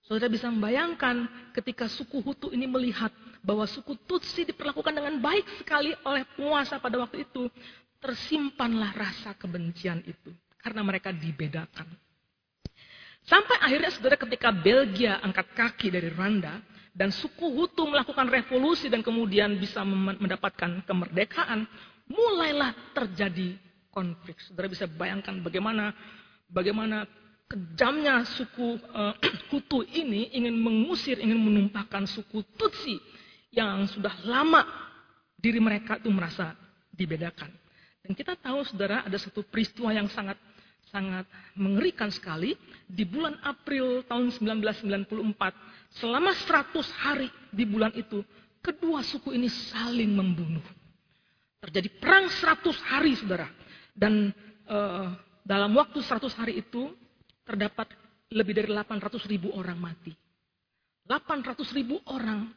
Saudara 0.04 0.28
bisa 0.28 0.50
membayangkan 0.52 1.24
ketika 1.56 1.88
suku 1.88 2.20
Hutu 2.20 2.52
ini 2.52 2.68
melihat 2.68 3.14
bahwa 3.40 3.64
suku 3.64 3.96
Tutsi 4.04 4.44
diperlakukan 4.44 4.92
dengan 4.92 5.16
baik 5.22 5.64
sekali 5.64 5.94
oleh 6.04 6.26
penguasa 6.34 6.76
pada 6.82 7.00
waktu 7.00 7.24
itu, 7.24 7.48
tersimpanlah 8.02 8.92
rasa 8.92 9.32
kebencian 9.38 10.04
itu 10.04 10.34
karena 10.60 10.84
mereka 10.84 11.08
dibedakan. 11.08 11.88
Sampai 13.24 13.56
akhirnya 13.56 13.88
saudara 13.88 14.20
ketika 14.20 14.52
Belgia 14.52 15.16
angkat 15.24 15.56
kaki 15.56 15.88
dari 15.88 16.12
Rwanda 16.12 16.60
dan 16.94 17.10
suku 17.10 17.50
Hutu 17.50 17.90
melakukan 17.90 18.30
revolusi 18.30 18.86
dan 18.86 19.02
kemudian 19.02 19.58
bisa 19.58 19.82
mendapatkan 19.82 20.86
kemerdekaan, 20.86 21.66
mulailah 22.06 22.70
terjadi 22.94 23.58
konflik. 23.90 24.38
Saudara 24.38 24.70
bisa 24.70 24.86
bayangkan 24.86 25.42
bagaimana 25.42 25.90
bagaimana 26.46 27.02
kejamnya 27.50 28.22
suku 28.22 28.78
uh, 28.94 29.14
Hutu 29.50 29.82
ini 29.90 30.30
ingin 30.38 30.54
mengusir, 30.54 31.18
ingin 31.18 31.42
menumpahkan 31.42 32.06
suku 32.06 32.46
Tutsi 32.54 33.02
yang 33.50 33.90
sudah 33.90 34.14
lama 34.22 34.62
diri 35.34 35.58
mereka 35.58 35.98
itu 35.98 36.14
merasa 36.14 36.54
dibedakan. 36.94 37.50
Dan 38.06 38.12
kita 38.14 38.38
tahu 38.38 38.62
saudara 38.62 39.02
ada 39.02 39.18
satu 39.18 39.42
peristiwa 39.42 39.90
yang 39.90 40.06
sangat 40.06 40.38
sangat 40.94 41.26
mengerikan 41.58 42.06
sekali 42.14 42.54
di 42.86 43.02
bulan 43.02 43.34
April 43.42 44.06
tahun 44.06 44.30
1994 44.30 45.98
selama 45.98 46.30
100 46.30 47.02
hari 47.02 47.26
di 47.50 47.66
bulan 47.66 47.90
itu 47.98 48.22
kedua 48.62 49.02
suku 49.02 49.34
ini 49.34 49.50
saling 49.50 50.14
membunuh. 50.14 50.62
Terjadi 51.58 51.90
perang 51.98 52.30
100 52.30 52.62
hari 52.86 53.18
saudara. 53.18 53.50
Dan 53.90 54.30
uh, 54.70 55.10
dalam 55.42 55.74
waktu 55.74 55.98
100 55.98 56.30
hari 56.38 56.62
itu 56.62 56.94
terdapat 57.42 57.90
lebih 58.30 58.54
dari 58.54 58.70
800 58.70 59.18
ribu 59.26 59.50
orang 59.52 59.76
mati. 59.76 60.14
800 61.10 61.58
ribu 61.76 62.00
orang 62.08 62.48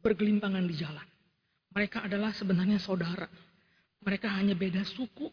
bergelimpangan 0.00 0.64
di 0.64 0.74
jalan. 0.78 1.08
Mereka 1.76 2.08
adalah 2.08 2.32
sebenarnya 2.32 2.80
saudara. 2.80 3.28
Mereka 4.00 4.26
hanya 4.32 4.56
beda 4.56 4.80
suku, 4.88 5.28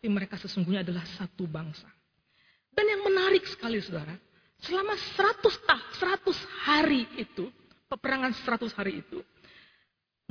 tapi 0.00 0.16
mereka 0.16 0.40
sesungguhnya 0.40 0.80
adalah 0.80 1.04
satu 1.04 1.44
bangsa. 1.44 1.84
Dan 2.72 2.88
yang 2.88 3.04
menarik 3.04 3.44
sekali 3.44 3.84
saudara, 3.84 4.16
selama 4.56 4.96
100 4.96 5.44
tah, 5.68 5.76
100 6.00 6.64
hari 6.64 7.04
itu, 7.20 7.52
peperangan 7.84 8.32
100 8.32 8.72
hari 8.80 9.04
itu, 9.04 9.20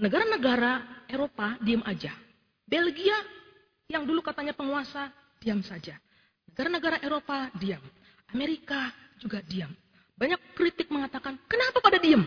negara-negara 0.02 1.06
Eropa 1.06 1.54
diam 1.62 1.86
aja. 1.86 2.10
Belgia 2.66 3.14
yang 3.94 4.10
dulu 4.10 4.26
katanya 4.26 4.58
penguasa, 4.58 5.14
diam 5.38 5.62
saja. 5.62 6.02
Negara-negara 6.50 7.06
Eropa 7.06 7.54
diam. 7.62 7.86
Amerika 8.34 8.90
juga 9.22 9.38
diam. 9.46 9.70
Banyak 10.18 10.58
kritik 10.58 10.90
mengatakan, 10.90 11.38
kenapa 11.46 11.78
pada 11.78 12.02
diam? 12.02 12.26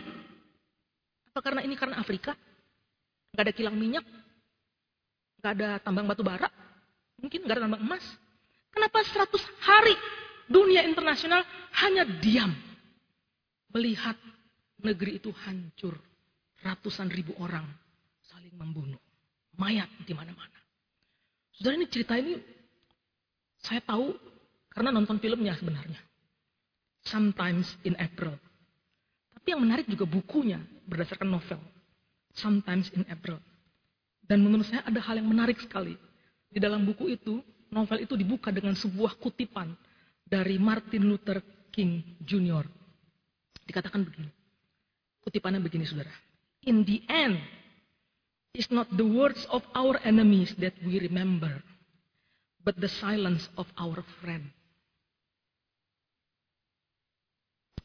Apa 1.35 1.43
karena 1.43 1.59
ini 1.67 1.75
karena 1.75 1.99
Afrika? 1.99 2.39
Gak 3.35 3.43
ada 3.43 3.51
kilang 3.51 3.75
minyak? 3.75 4.07
Gak 5.43 5.59
ada 5.59 5.83
tambang 5.83 6.07
batu 6.07 6.23
bara? 6.23 6.62
Mungkin 7.23 7.47
nggak 7.47 7.55
ada 7.55 7.63
tambang 7.65 7.83
emas. 7.87 8.03
Kenapa 8.75 8.99
100 8.99 9.31
hari 9.63 9.95
dunia 10.51 10.83
internasional 10.83 11.47
hanya 11.79 12.03
diam 12.19 12.51
melihat 13.71 14.19
negeri 14.83 15.17
itu 15.23 15.31
hancur. 15.31 15.95
Ratusan 16.63 17.11
ribu 17.11 17.35
orang 17.39 17.63
saling 18.27 18.51
membunuh. 18.55 18.99
Mayat 19.55 19.87
di 20.03 20.11
mana-mana. 20.11 20.59
Saudara 21.55 21.79
ini 21.79 21.87
cerita 21.87 22.17
ini 22.19 22.39
saya 23.63 23.79
tahu 23.83 24.15
karena 24.71 24.91
nonton 24.91 25.19
filmnya 25.19 25.55
sebenarnya. 25.55 25.99
Sometimes 27.03 27.67
in 27.83 27.95
April. 27.99 28.35
Tapi 29.35 29.47
yang 29.51 29.61
menarik 29.63 29.87
juga 29.91 30.07
bukunya 30.07 30.59
berdasarkan 30.87 31.27
novel. 31.27 31.59
Sometimes 32.31 32.89
in 32.95 33.03
April. 33.11 33.39
Dan 34.23 34.39
menurut 34.39 34.63
saya 34.65 34.87
ada 34.87 35.03
hal 35.03 35.19
yang 35.19 35.27
menarik 35.27 35.59
sekali. 35.59 35.99
Di 36.53 36.61
dalam 36.61 36.85
buku 36.85 37.09
itu, 37.17 37.41
novel 37.73 38.05
itu 38.05 38.13
dibuka 38.13 38.53
dengan 38.53 38.77
sebuah 38.77 39.17
kutipan 39.17 39.73
dari 40.21 40.61
Martin 40.61 41.09
Luther 41.09 41.41
King 41.73 42.21
Jr. 42.21 42.61
Dikatakan 43.65 44.05
begini. 44.05 44.29
Kutipannya 45.25 45.57
begini 45.57 45.89
saudara. 45.89 46.13
In 46.69 46.85
the 46.85 47.01
end, 47.09 47.41
it's 48.53 48.69
not 48.69 48.85
the 48.93 49.03
words 49.03 49.49
of 49.49 49.65
our 49.73 49.97
enemies 50.05 50.53
that 50.61 50.77
we 50.85 51.01
remember, 51.01 51.57
but 52.61 52.77
the 52.77 52.91
silence 53.01 53.49
of 53.57 53.65
our 53.81 54.05
friend. 54.21 54.45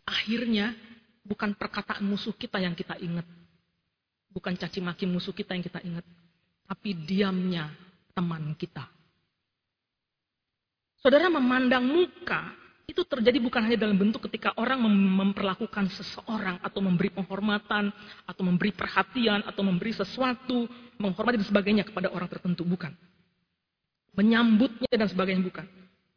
Akhirnya, 0.04 0.76
bukan 1.24 1.56
perkataan 1.56 2.04
musuh 2.04 2.36
kita 2.36 2.60
yang 2.60 2.76
kita 2.76 3.00
ingat. 3.00 3.24
Bukan 4.28 4.60
caci 4.60 4.84
maki 4.84 5.08
musuh 5.08 5.32
kita 5.32 5.56
yang 5.56 5.64
kita 5.64 5.80
ingat. 5.80 6.04
Tapi 6.68 6.92
diamnya 6.92 7.87
teman 8.18 8.50
kita. 8.58 8.82
Saudara 10.98 11.30
memandang 11.30 11.86
muka 11.86 12.50
itu 12.90 13.06
terjadi 13.06 13.38
bukan 13.38 13.62
hanya 13.62 13.78
dalam 13.78 13.94
bentuk 13.94 14.26
ketika 14.26 14.50
orang 14.58 14.82
memperlakukan 14.90 15.86
seseorang 15.94 16.58
atau 16.58 16.82
memberi 16.82 17.14
penghormatan 17.14 17.94
atau 18.26 18.42
memberi 18.42 18.74
perhatian 18.74 19.46
atau 19.46 19.62
memberi 19.62 19.94
sesuatu, 19.94 20.66
menghormati 20.98 21.38
dan 21.38 21.46
sebagainya 21.46 21.84
kepada 21.86 22.10
orang 22.10 22.26
tertentu, 22.26 22.66
bukan. 22.66 22.90
Menyambutnya 24.18 24.90
dan 24.90 25.06
sebagainya 25.06 25.46
bukan. 25.46 25.66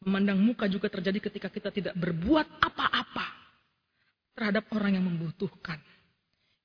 Memandang 0.02 0.42
muka 0.42 0.66
juga 0.66 0.90
terjadi 0.90 1.30
ketika 1.30 1.54
kita 1.54 1.70
tidak 1.70 1.94
berbuat 1.94 2.66
apa-apa 2.66 3.28
terhadap 4.34 4.66
orang 4.74 4.98
yang 4.98 5.06
membutuhkan. 5.06 5.78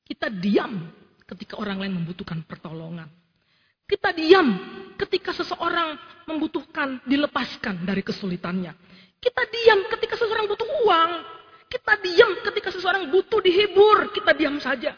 Kita 0.01 0.33
diam 0.33 0.89
ketika 1.29 1.61
orang 1.61 1.85
lain 1.85 2.01
membutuhkan 2.01 2.41
pertolongan. 2.49 3.26
Kita 3.87 4.11
diam 4.11 4.49
ketika 4.99 5.31
seseorang 5.31 5.95
membutuhkan 6.27 6.99
dilepaskan 7.07 7.87
dari 7.87 8.03
kesulitannya. 8.03 8.75
Kita 9.23 9.43
diam 9.47 9.87
ketika 9.95 10.19
seseorang 10.19 10.51
butuh 10.51 10.69
uang. 10.83 11.13
Kita 11.71 11.95
diam 12.03 12.31
ketika 12.43 12.75
seseorang 12.75 13.07
butuh 13.15 13.39
dihibur. 13.39 14.11
Kita 14.11 14.35
diam 14.35 14.59
saja. 14.59 14.91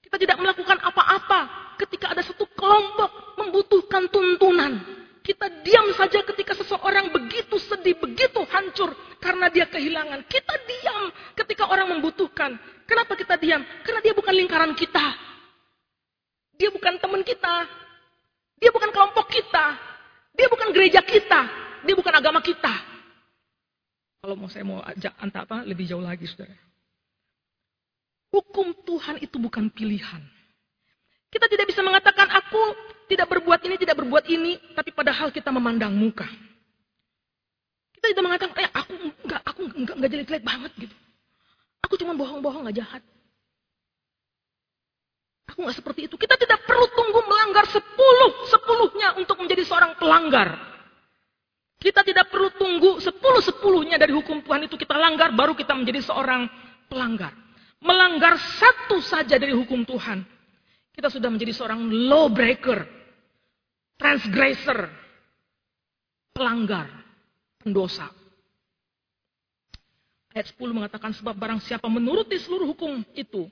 Kita 0.00 0.16
tidak 0.16 0.40
melakukan 0.40 0.80
apa-apa 0.80 1.40
ketika 1.76 2.12
ada 2.16 2.24
satu 2.24 2.48
kelompok 2.56 3.36
membutuhkan 3.36 4.08
tuntunan. 4.08 4.80
Kita 5.22 5.46
diam 5.62 5.86
saja 5.94 6.18
ketika 6.26 6.56
seseorang 6.58 7.14
begitu 7.14 7.54
sedih, 7.54 7.94
begitu 7.94 8.42
hancur 8.48 8.90
karena 9.22 9.46
dia 9.52 9.70
kehilangan. 9.70 10.26
Kita 10.26 10.54
diam 10.66 11.02
ketika 11.38 11.70
orang 11.70 11.94
membutuhkan. 11.94 12.58
Kenapa 12.88 13.14
kita 13.14 13.38
diam? 13.38 13.62
Karena 13.86 14.00
dia 14.02 14.12
bukan 14.16 14.34
lingkaran 14.34 14.72
kita. 14.74 15.04
Dia 16.58 16.74
bukan 16.74 16.98
teman 16.98 17.22
kita. 17.22 17.81
Dia 18.62 18.70
bukan 18.70 18.94
kelompok 18.94 19.26
kita. 19.26 19.74
Dia 20.38 20.46
bukan 20.46 20.70
gereja 20.70 21.02
kita. 21.02 21.40
Dia 21.82 21.94
bukan 21.98 22.14
agama 22.14 22.38
kita. 22.38 22.70
Kalau 24.22 24.38
mau 24.38 24.46
saya 24.46 24.62
mau 24.62 24.78
ajak 24.86 25.18
anta 25.18 25.42
apa 25.42 25.66
lebih 25.66 25.82
jauh 25.90 25.98
lagi, 25.98 26.30
saudara. 26.30 26.54
Hukum 28.30 28.70
Tuhan 28.86 29.18
itu 29.18 29.34
bukan 29.42 29.66
pilihan. 29.66 30.22
Kita 31.26 31.50
tidak 31.50 31.66
bisa 31.66 31.82
mengatakan 31.82 32.30
aku 32.30 32.62
tidak 33.10 33.26
berbuat 33.28 33.60
ini, 33.66 33.74
tidak 33.82 33.98
berbuat 33.98 34.24
ini, 34.30 34.56
tapi 34.78 34.94
padahal 34.94 35.34
kita 35.34 35.50
memandang 35.50 35.90
muka. 35.90 36.30
Kita 37.98 38.14
tidak 38.14 38.24
mengatakan, 38.24 38.54
eh 38.62 38.70
aku 38.70 38.92
enggak, 39.26 39.42
aku 39.42 39.60
enggak, 39.74 39.94
enggak 39.98 40.10
jelek-jelek 40.14 40.44
banget 40.46 40.72
gitu. 40.86 40.96
Aku 41.82 41.98
cuma 41.98 42.14
bohong-bohong, 42.14 42.62
enggak 42.62 42.78
jahat. 42.78 43.02
Aku 45.52 45.68
enggak 45.68 45.84
seperti 45.84 46.08
itu. 46.08 46.16
Kita 46.16 46.34
tidak 46.40 46.64
perlu 46.64 46.88
tunggu 46.96 47.20
melanggar 47.28 47.68
sepuluh, 47.68 48.48
sepuluhnya 48.48 49.20
untuk 49.20 49.36
menjadi 49.36 49.62
seorang 49.68 49.92
pelanggar. 50.00 50.48
Kita 51.76 52.00
tidak 52.06 52.30
perlu 52.30 52.48
tunggu 52.56 53.02
sepuluh-sepuluhnya 53.02 53.98
dari 53.98 54.14
hukum 54.14 54.40
Tuhan 54.40 54.70
itu 54.70 54.78
kita 54.78 54.94
langgar, 54.96 55.34
baru 55.34 55.52
kita 55.52 55.74
menjadi 55.74 56.00
seorang 56.00 56.46
pelanggar. 56.86 57.34
Melanggar 57.82 58.38
satu 58.38 59.02
saja 59.02 59.36
dari 59.36 59.52
hukum 59.52 59.82
Tuhan. 59.82 60.22
Kita 60.94 61.10
sudah 61.10 61.28
menjadi 61.28 61.52
seorang 61.52 61.90
lawbreaker, 61.90 62.86
transgressor, 63.98 64.88
pelanggar, 66.30 66.86
pendosa. 67.60 68.08
Ayat 70.32 70.48
10 70.54 70.72
mengatakan 70.72 71.12
sebab 71.12 71.36
barang 71.36 71.60
siapa 71.60 71.90
menuruti 71.90 72.38
seluruh 72.40 72.72
hukum 72.72 73.04
itu, 73.12 73.50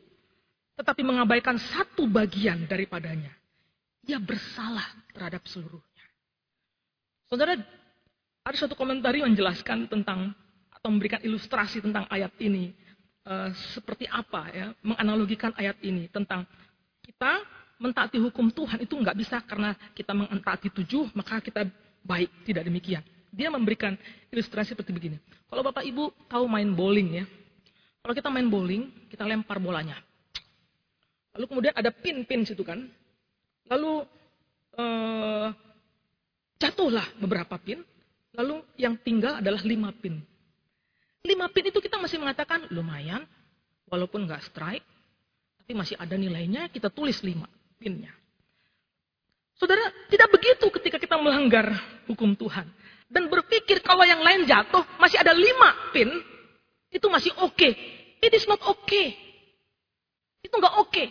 tetapi 0.80 1.04
mengabaikan 1.04 1.60
satu 1.60 2.08
bagian 2.08 2.64
daripadanya, 2.64 3.28
ia 4.08 4.16
bersalah 4.16 4.88
terhadap 5.12 5.44
seluruhnya. 5.44 6.04
Saudara, 7.28 7.52
ada 8.40 8.72
komentar 8.72 9.12
yang 9.12 9.28
menjelaskan 9.28 9.92
tentang 9.92 10.32
atau 10.72 10.88
memberikan 10.88 11.20
ilustrasi 11.20 11.84
tentang 11.84 12.08
ayat 12.08 12.32
ini. 12.40 12.72
Uh, 13.20 13.52
seperti 13.76 14.08
apa 14.08 14.48
ya, 14.48 14.66
menganalogikan 14.80 15.52
ayat 15.60 15.76
ini 15.84 16.08
tentang 16.08 16.48
kita 17.04 17.44
mentaati 17.76 18.16
hukum 18.16 18.48
Tuhan 18.48 18.80
itu 18.80 18.96
nggak 18.96 19.12
bisa 19.20 19.44
karena 19.44 19.76
kita 19.92 20.16
mentaati 20.16 20.72
tujuh 20.72 21.12
maka 21.12 21.44
kita 21.44 21.68
baik, 22.00 22.48
tidak 22.48 22.64
demikian. 22.64 23.04
Dia 23.28 23.52
memberikan 23.52 24.00
ilustrasi 24.32 24.72
seperti 24.72 24.96
begini. 24.96 25.20
Kalau 25.44 25.60
Bapak 25.60 25.84
Ibu 25.84 26.16
tahu 26.32 26.48
main 26.48 26.72
bowling 26.72 27.20
ya, 27.20 27.24
kalau 28.00 28.16
kita 28.16 28.32
main 28.32 28.48
bowling, 28.48 28.88
kita 29.12 29.28
lempar 29.28 29.60
bolanya. 29.60 30.00
Lalu 31.36 31.44
kemudian 31.46 31.74
ada 31.76 31.90
pin-pin 31.94 32.42
situ 32.42 32.66
kan. 32.66 32.90
Lalu 33.70 34.02
uh, 34.78 35.48
jatuhlah 36.58 37.06
beberapa 37.22 37.54
pin. 37.60 37.82
Lalu 38.34 38.62
yang 38.78 38.98
tinggal 39.02 39.38
adalah 39.38 39.62
lima 39.62 39.90
pin. 39.94 40.18
Lima 41.26 41.50
pin 41.52 41.68
itu 41.68 41.78
kita 41.82 42.00
masih 42.00 42.16
mengatakan 42.16 42.64
lumayan, 42.72 43.26
walaupun 43.90 44.24
nggak 44.24 44.40
strike, 44.48 44.86
tapi 45.60 45.72
masih 45.76 45.98
ada 46.00 46.16
nilainya, 46.16 46.70
kita 46.72 46.88
tulis 46.88 47.20
lima 47.20 47.44
pinnya. 47.76 48.14
Saudara, 49.60 49.92
tidak 50.08 50.32
begitu 50.32 50.72
ketika 50.80 50.96
kita 50.96 51.20
melanggar 51.20 51.68
hukum 52.08 52.32
Tuhan. 52.32 52.64
Dan 53.10 53.28
berpikir 53.28 53.84
kalau 53.84 54.06
yang 54.06 54.24
lain 54.24 54.48
jatuh, 54.48 54.80
masih 54.96 55.20
ada 55.20 55.36
lima 55.36 55.92
pin, 55.92 56.08
itu 56.88 57.06
masih 57.12 57.34
oke. 57.42 57.58
Okay. 57.58 57.72
It 58.24 58.32
is 58.32 58.48
not 58.48 58.60
okay. 58.64 59.29
Itu 60.50 60.58
nggak 60.58 60.76
oke. 60.82 60.90
Okay. 60.90 61.08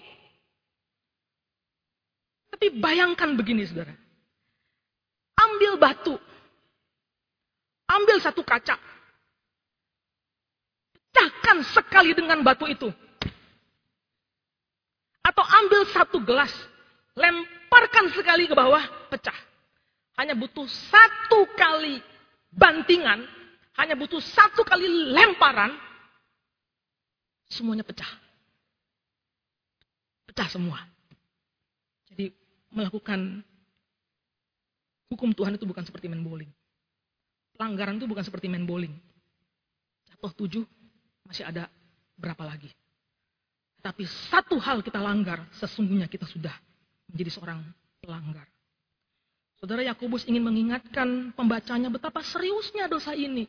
Tapi 2.52 2.76
bayangkan 2.76 3.40
begini, 3.40 3.64
saudara. 3.64 3.96
Ambil 5.40 5.80
batu, 5.80 6.20
Ambil 7.90 8.22
satu 8.22 8.46
kaca. 8.46 8.78
Pecahkan 10.94 11.58
sekali 11.74 12.14
dengan 12.14 12.46
batu 12.46 12.70
itu. 12.70 12.86
Atau 15.26 15.42
ambil 15.42 15.82
satu 15.90 16.22
gelas. 16.22 16.54
Lemparkan 17.18 18.14
sekali 18.14 18.46
ke 18.46 18.54
bawah, 18.54 18.86
pecah. 19.10 19.36
Hanya 20.22 20.38
butuh 20.38 20.70
satu 20.70 21.50
kali 21.58 21.98
bantingan. 22.54 23.26
Hanya 23.82 23.98
butuh 23.98 24.22
satu 24.22 24.62
kali 24.62 24.86
lemparan. 25.10 25.74
Semuanya 27.50 27.82
pecah. 27.82 28.29
Pecah 30.40 30.56
semua. 30.56 30.80
Jadi 32.08 32.32
melakukan 32.72 33.44
hukum 35.12 35.36
Tuhan 35.36 35.60
itu 35.60 35.68
bukan 35.68 35.84
seperti 35.84 36.08
main 36.08 36.24
bowling. 36.24 36.48
Pelanggaran 37.60 38.00
itu 38.00 38.08
bukan 38.08 38.24
seperti 38.24 38.48
main 38.48 38.64
bowling. 38.64 38.96
Jatuh 40.08 40.32
tujuh, 40.40 40.64
masih 41.28 41.44
ada 41.44 41.68
berapa 42.16 42.40
lagi. 42.48 42.72
Tapi 43.84 44.08
satu 44.32 44.56
hal 44.64 44.80
kita 44.80 45.04
langgar, 45.04 45.44
sesungguhnya 45.60 46.08
kita 46.08 46.24
sudah 46.24 46.56
menjadi 47.12 47.36
seorang 47.36 47.60
pelanggar. 48.00 48.48
Saudara 49.60 49.84
Yakobus 49.84 50.24
ingin 50.24 50.48
mengingatkan 50.48 51.36
pembacanya 51.36 51.92
betapa 51.92 52.24
seriusnya 52.24 52.88
dosa 52.88 53.12
ini. 53.12 53.44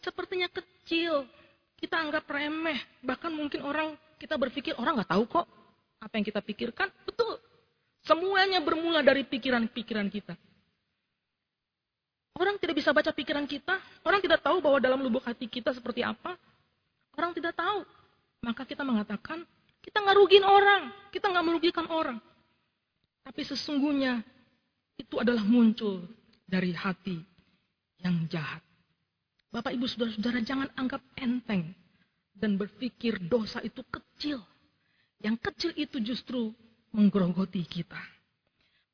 Sepertinya 0.00 0.48
kecil, 0.48 1.28
kita 1.82 1.98
anggap 1.98 2.30
remeh. 2.30 2.78
Bahkan 3.02 3.34
mungkin 3.34 3.66
orang 3.66 3.98
kita 4.22 4.38
berpikir 4.38 4.78
orang 4.78 5.02
nggak 5.02 5.10
tahu 5.10 5.26
kok 5.26 5.46
apa 5.98 6.14
yang 6.14 6.22
kita 6.22 6.38
pikirkan. 6.38 6.86
Betul, 7.02 7.42
semuanya 8.06 8.62
bermula 8.62 9.02
dari 9.02 9.26
pikiran-pikiran 9.26 10.06
kita. 10.06 10.38
Orang 12.38 12.56
tidak 12.62 12.78
bisa 12.78 12.94
baca 12.94 13.10
pikiran 13.12 13.44
kita. 13.44 13.76
Orang 14.06 14.22
tidak 14.22 14.40
tahu 14.40 14.62
bahwa 14.62 14.78
dalam 14.80 15.02
lubuk 15.02 15.26
hati 15.26 15.50
kita 15.50 15.74
seperti 15.74 16.00
apa. 16.00 16.38
Orang 17.18 17.36
tidak 17.36 17.52
tahu. 17.52 17.84
Maka 18.42 18.64
kita 18.64 18.82
mengatakan, 18.82 19.44
kita 19.84 20.00
nggak 20.00 20.16
rugiin 20.16 20.46
orang. 20.46 20.90
Kita 21.12 21.28
nggak 21.28 21.44
merugikan 21.44 21.86
orang. 21.92 22.16
Tapi 23.22 23.42
sesungguhnya, 23.44 24.24
itu 24.96 25.20
adalah 25.20 25.44
muncul 25.44 26.08
dari 26.48 26.72
hati 26.72 27.20
yang 28.00 28.26
jahat. 28.32 28.64
Bapak, 29.52 29.76
ibu, 29.76 29.84
saudara-saudara, 29.84 30.40
jangan 30.40 30.68
anggap 30.80 31.04
enteng 31.20 31.76
dan 32.32 32.56
berpikir 32.56 33.20
dosa 33.20 33.60
itu 33.60 33.84
kecil. 33.84 34.40
Yang 35.20 35.36
kecil 35.44 35.70
itu 35.76 36.00
justru 36.00 36.56
menggerogoti 36.90 37.60
kita. 37.68 38.00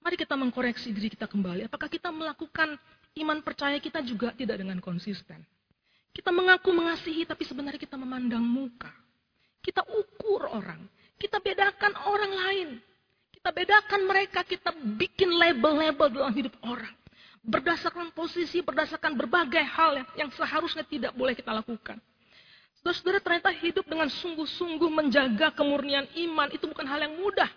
Mari 0.02 0.18
kita 0.18 0.34
mengkoreksi 0.34 0.90
diri 0.90 1.14
kita 1.14 1.30
kembali. 1.30 1.70
Apakah 1.70 1.86
kita 1.86 2.10
melakukan 2.10 2.74
iman 3.22 3.38
percaya 3.38 3.78
kita 3.78 4.02
juga 4.02 4.34
tidak 4.34 4.58
dengan 4.58 4.82
konsisten? 4.82 5.46
Kita 6.10 6.34
mengaku 6.34 6.74
mengasihi, 6.74 7.22
tapi 7.22 7.46
sebenarnya 7.46 7.78
kita 7.78 7.94
memandang 7.94 8.42
muka. 8.42 8.90
Kita 9.62 9.86
ukur 9.86 10.50
orang. 10.50 10.82
Kita 11.14 11.38
bedakan 11.38 11.94
orang 12.02 12.32
lain. 12.34 12.68
Kita 13.30 13.54
bedakan 13.54 14.02
mereka, 14.10 14.42
kita 14.42 14.74
bikin 14.74 15.30
label-label 15.30 16.10
dalam 16.10 16.34
hidup 16.34 16.54
orang. 16.66 16.90
Berdasarkan 17.44 18.12
posisi, 18.12 18.60
berdasarkan 18.60 19.14
berbagai 19.14 19.62
hal 19.62 20.02
yang, 20.02 20.08
yang 20.26 20.30
seharusnya 20.34 20.84
tidak 20.84 21.14
boleh 21.14 21.32
kita 21.32 21.54
lakukan. 21.54 21.98
Saudara-saudara 22.78 23.18
ternyata 23.18 23.50
hidup 23.58 23.84
dengan 23.90 24.06
sungguh-sungguh 24.06 24.86
menjaga 24.86 25.50
kemurnian 25.52 26.06
iman 26.28 26.48
itu 26.54 26.64
bukan 26.70 26.86
hal 26.86 27.02
yang 27.02 27.18
mudah. 27.18 27.50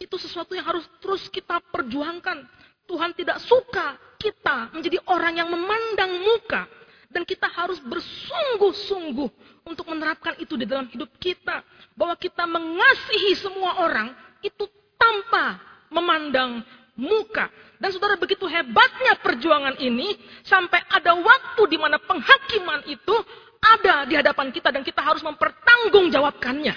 Itu 0.00 0.16
sesuatu 0.16 0.56
yang 0.56 0.64
harus 0.64 0.84
terus 1.00 1.28
kita 1.28 1.60
perjuangkan. 1.72 2.44
Tuhan 2.86 3.12
tidak 3.18 3.42
suka 3.42 3.98
kita 4.16 4.72
menjadi 4.72 5.02
orang 5.12 5.38
yang 5.38 5.48
memandang 5.52 6.12
muka. 6.24 6.64
Dan 7.12 7.22
kita 7.22 7.48
harus 7.48 7.80
bersungguh-sungguh 7.80 9.28
untuk 9.64 9.86
menerapkan 9.88 10.36
itu 10.40 10.56
di 10.56 10.68
dalam 10.68 10.88
hidup 10.88 11.08
kita. 11.20 11.64
Bahwa 11.96 12.16
kita 12.16 12.44
mengasihi 12.44 13.36
semua 13.36 13.80
orang 13.80 14.12
itu 14.44 14.68
tanpa 14.96 15.60
memandang 15.92 16.64
muka. 16.96 17.52
Dan 17.76 17.92
saudara 17.92 18.16
begitu 18.16 18.48
hebatnya 18.48 19.20
perjuangan 19.20 19.76
ini 19.78 20.16
sampai 20.42 20.80
ada 20.88 21.12
waktu 21.14 21.62
di 21.68 21.76
mana 21.76 22.00
penghakiman 22.00 22.88
itu 22.88 23.14
ada 23.60 24.08
di 24.08 24.16
hadapan 24.16 24.48
kita 24.50 24.72
dan 24.72 24.82
kita 24.82 25.04
harus 25.04 25.20
mempertanggungjawabkannya. 25.20 26.74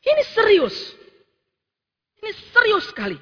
Ini 0.00 0.22
serius. 0.34 0.76
Ini 2.20 2.30
serius 2.52 2.90
sekali. 2.90 3.16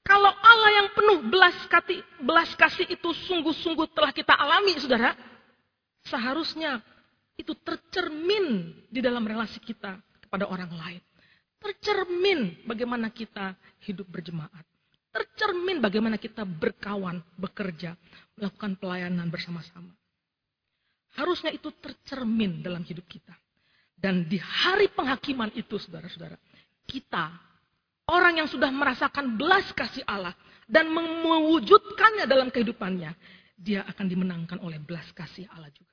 Kalau 0.00 0.32
Allah 0.32 0.70
yang 0.82 0.88
penuh 0.96 1.18
belas 1.28 1.54
kasih, 1.70 2.00
belas 2.24 2.50
kasih 2.56 2.88
itu 2.88 3.12
sungguh-sungguh 3.30 3.92
telah 3.94 4.10
kita 4.10 4.34
alami, 4.34 4.74
saudara, 4.80 5.14
seharusnya 6.08 6.80
itu 7.36 7.52
tercermin 7.60 8.74
di 8.88 8.98
dalam 9.04 9.22
relasi 9.22 9.60
kita 9.60 10.00
kepada 10.24 10.48
orang 10.48 10.72
lain. 10.72 11.02
Tercermin 11.60 12.64
bagaimana 12.64 13.12
kita 13.12 13.52
hidup 13.84 14.08
berjemaat. 14.08 14.69
Tercermin 15.10 15.82
bagaimana 15.82 16.14
kita 16.14 16.46
berkawan, 16.46 17.18
bekerja, 17.34 17.98
melakukan 18.38 18.78
pelayanan 18.78 19.26
bersama-sama. 19.26 19.90
Harusnya 21.18 21.50
itu 21.50 21.74
tercermin 21.74 22.62
dalam 22.62 22.86
hidup 22.86 23.02
kita. 23.10 23.34
Dan 23.98 24.30
di 24.30 24.38
hari 24.38 24.86
penghakiman 24.88 25.50
itu, 25.58 25.76
saudara-saudara, 25.76 26.38
kita 26.86 27.36
orang 28.08 28.40
yang 28.40 28.48
sudah 28.48 28.70
merasakan 28.70 29.34
belas 29.34 29.68
kasih 29.74 30.06
Allah 30.06 30.32
dan 30.70 30.88
mewujudkannya 30.88 32.24
dalam 32.30 32.48
kehidupannya, 32.48 33.12
dia 33.58 33.84
akan 33.84 34.06
dimenangkan 34.06 34.62
oleh 34.62 34.78
belas 34.78 35.04
kasih 35.12 35.50
Allah 35.50 35.68
juga. 35.74 35.92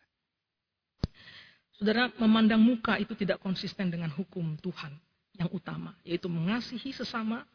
Saudara, 1.76 2.10
memandang 2.22 2.62
muka 2.62 3.02
itu 3.02 3.18
tidak 3.18 3.42
konsisten 3.42 3.90
dengan 3.90 4.14
hukum 4.14 4.56
Tuhan 4.62 4.94
yang 5.38 5.50
utama, 5.54 5.94
yaitu 6.02 6.26
mengasihi 6.26 6.90
sesama 6.94 7.46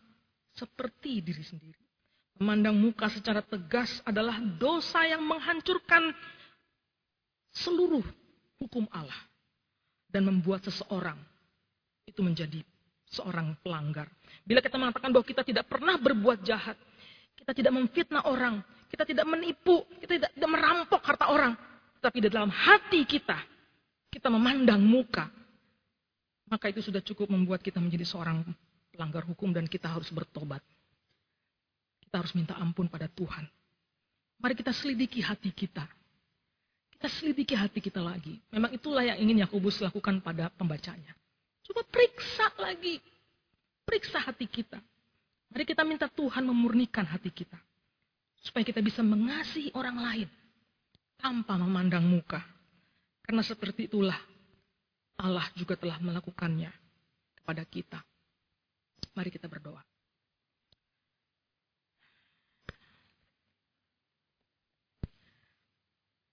seperti 0.56 1.24
diri 1.24 1.44
sendiri. 1.44 1.80
Memandang 2.40 2.74
muka 2.74 3.06
secara 3.12 3.44
tegas 3.44 4.00
adalah 4.02 4.40
dosa 4.40 5.04
yang 5.04 5.22
menghancurkan 5.22 6.10
seluruh 7.52 8.02
hukum 8.56 8.88
Allah 8.88 9.18
dan 10.08 10.24
membuat 10.24 10.64
seseorang 10.64 11.20
itu 12.08 12.20
menjadi 12.24 12.60
seorang 13.12 13.54
pelanggar. 13.60 14.08
Bila 14.42 14.64
kita 14.64 14.80
mengatakan 14.80 15.12
bahwa 15.12 15.24
kita 15.24 15.44
tidak 15.44 15.68
pernah 15.68 16.00
berbuat 16.00 16.40
jahat, 16.42 16.74
kita 17.36 17.52
tidak 17.52 17.72
memfitnah 17.76 18.24
orang, 18.24 18.64
kita 18.88 19.04
tidak 19.04 19.28
menipu, 19.28 19.84
kita 20.00 20.18
tidak, 20.18 20.30
tidak 20.32 20.50
merampok 20.50 21.00
harta 21.04 21.28
orang, 21.28 21.52
tapi 22.00 22.18
di 22.24 22.28
dalam 22.32 22.50
hati 22.50 23.04
kita, 23.04 23.38
kita 24.08 24.28
memandang 24.32 24.80
muka, 24.80 25.28
maka 26.48 26.68
itu 26.72 26.80
sudah 26.84 27.00
cukup 27.04 27.28
membuat 27.30 27.60
kita 27.60 27.78
menjadi 27.78 28.04
seorang 28.08 28.44
pelanggar 29.02 29.26
hukum 29.26 29.50
dan 29.50 29.66
kita 29.66 29.90
harus 29.90 30.06
bertobat. 30.14 30.62
Kita 32.06 32.22
harus 32.22 32.38
minta 32.38 32.54
ampun 32.54 32.86
pada 32.86 33.10
Tuhan. 33.10 33.42
Mari 34.38 34.54
kita 34.54 34.70
selidiki 34.70 35.18
hati 35.18 35.50
kita. 35.50 35.82
Kita 36.94 37.10
selidiki 37.10 37.58
hati 37.58 37.82
kita 37.82 37.98
lagi. 37.98 38.38
Memang 38.54 38.70
itulah 38.70 39.02
yang 39.02 39.18
ingin 39.18 39.42
Yakobus 39.42 39.82
lakukan 39.82 40.22
pada 40.22 40.54
pembacanya. 40.54 41.18
Coba 41.66 41.82
periksa 41.82 42.46
lagi. 42.62 43.02
Periksa 43.82 44.22
hati 44.22 44.46
kita. 44.46 44.78
Mari 45.50 45.66
kita 45.66 45.82
minta 45.82 46.06
Tuhan 46.06 46.46
memurnikan 46.46 47.02
hati 47.02 47.34
kita. 47.34 47.58
Supaya 48.38 48.62
kita 48.62 48.78
bisa 48.78 49.02
mengasihi 49.02 49.74
orang 49.74 49.98
lain. 49.98 50.28
Tanpa 51.18 51.58
memandang 51.58 52.06
muka. 52.06 52.38
Karena 53.26 53.42
seperti 53.42 53.90
itulah 53.90 54.18
Allah 55.18 55.50
juga 55.58 55.74
telah 55.74 55.98
melakukannya 55.98 56.70
kepada 57.42 57.66
kita. 57.66 57.98
Mari 59.12 59.28
kita 59.28 59.48
berdoa. 59.48 59.82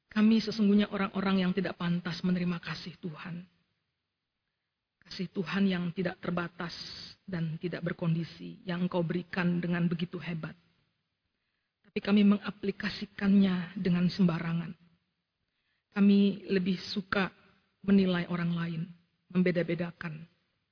Kami 0.10 0.42
sesungguhnya 0.44 0.92
orang-orang 0.92 1.48
yang 1.48 1.52
tidak 1.56 1.80
pantas 1.80 2.20
menerima 2.28 2.60
kasih 2.60 2.92
Tuhan. 3.00 3.39
Kasih 5.06 5.32
Tuhan 5.32 5.63
yang 5.70 5.96
tidak 5.96 6.20
terbatas 6.20 6.76
dan 7.24 7.56
tidak 7.56 7.86
berkondisi, 7.86 8.60
yang 8.68 8.84
Engkau 8.89 9.00
berikan 9.00 9.63
dengan 9.63 9.88
begitu 9.88 10.20
hebat. 10.20 10.54
Tapi 11.88 12.00
kami 12.04 12.22
mengaplikasikannya 12.36 13.80
dengan 13.80 14.12
sembarangan. 14.12 14.76
Kami 15.96 16.52
lebih 16.52 16.78
suka 16.78 17.32
menilai 17.88 18.28
orang 18.28 18.52
lain, 18.54 18.82
membeda-bedakan 19.32 20.20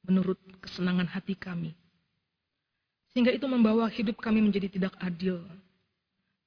menurut 0.06 0.38
kesenangan 0.60 1.08
hati 1.08 1.40
kami. 1.40 1.72
Sehingga 3.18 3.34
itu 3.34 3.50
membawa 3.50 3.90
hidup 3.90 4.22
kami 4.22 4.46
menjadi 4.46 4.70
tidak 4.70 4.94
adil. 5.02 5.42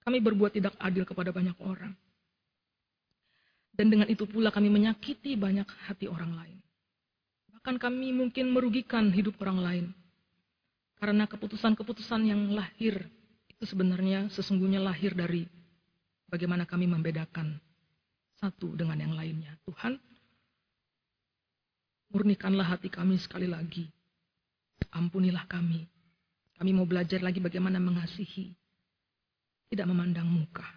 Kami 0.06 0.22
berbuat 0.22 0.54
tidak 0.54 0.78
adil 0.78 1.02
kepada 1.02 1.34
banyak 1.34 1.58
orang. 1.58 1.90
Dan 3.74 3.90
dengan 3.90 4.06
itu 4.06 4.22
pula 4.22 4.54
kami 4.54 4.70
menyakiti 4.70 5.34
banyak 5.34 5.66
hati 5.66 6.06
orang 6.06 6.30
lain. 6.30 6.62
Bahkan 7.50 7.74
kami 7.74 8.14
mungkin 8.14 8.54
merugikan 8.54 9.10
hidup 9.10 9.42
orang 9.42 9.58
lain. 9.58 9.86
Karena 10.94 11.26
keputusan-keputusan 11.26 12.30
yang 12.30 12.54
lahir 12.54 13.02
itu 13.50 13.66
sebenarnya 13.66 14.30
sesungguhnya 14.30 14.78
lahir 14.78 15.10
dari 15.10 15.50
bagaimana 16.30 16.70
kami 16.70 16.86
membedakan 16.86 17.58
satu 18.38 18.78
dengan 18.78 19.10
yang 19.10 19.18
lainnya. 19.18 19.58
Tuhan, 19.66 19.98
murnikanlah 22.14 22.78
hati 22.78 22.86
kami 22.86 23.18
sekali 23.18 23.50
lagi. 23.50 23.90
Ampunilah 24.94 25.50
kami. 25.50 25.98
Kami 26.60 26.76
mau 26.76 26.84
belajar 26.84 27.24
lagi 27.24 27.40
bagaimana 27.40 27.80
mengasihi. 27.80 28.52
Tidak 29.72 29.86
memandang 29.88 30.28
muka. 30.28 30.68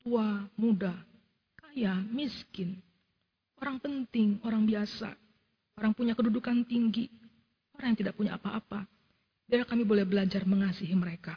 Tua, 0.00 0.40
muda, 0.56 0.96
kaya, 1.60 2.00
miskin, 2.08 2.80
orang 3.60 3.76
penting, 3.76 4.40
orang 4.40 4.64
biasa, 4.64 5.12
orang 5.76 5.92
punya 5.92 6.16
kedudukan 6.16 6.64
tinggi, 6.64 7.12
orang 7.76 7.92
yang 7.92 7.98
tidak 8.00 8.16
punya 8.16 8.40
apa-apa. 8.40 8.88
Biar 9.44 9.68
kami 9.68 9.84
boleh 9.84 10.08
belajar 10.08 10.48
mengasihi 10.48 10.96
mereka. 10.96 11.36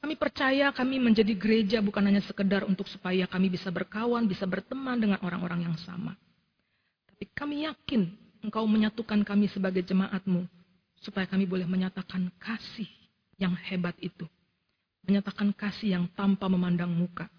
Kami 0.00 0.16
percaya 0.16 0.72
kami 0.72 0.96
menjadi 0.96 1.36
gereja 1.36 1.84
bukan 1.84 2.04
hanya 2.08 2.24
sekedar 2.24 2.64
untuk 2.64 2.88
supaya 2.88 3.28
kami 3.28 3.52
bisa 3.52 3.68
berkawan, 3.68 4.24
bisa 4.24 4.48
berteman 4.48 4.96
dengan 4.96 5.20
orang-orang 5.20 5.68
yang 5.68 5.76
sama. 5.84 6.16
Tapi 7.12 7.28
kami 7.36 7.68
yakin 7.68 8.08
engkau 8.40 8.64
menyatukan 8.64 9.20
kami 9.26 9.52
sebagai 9.52 9.84
jemaatmu, 9.84 10.46
supaya 11.06 11.30
kami 11.30 11.46
boleh 11.46 11.70
menyatakan 11.70 12.26
kasih 12.42 12.90
yang 13.38 13.54
hebat 13.54 13.94
itu. 14.02 14.26
Menyatakan 15.06 15.54
kasih 15.54 15.94
yang 15.94 16.04
tanpa 16.18 16.50
memandang 16.50 16.90
muka. 16.90 17.30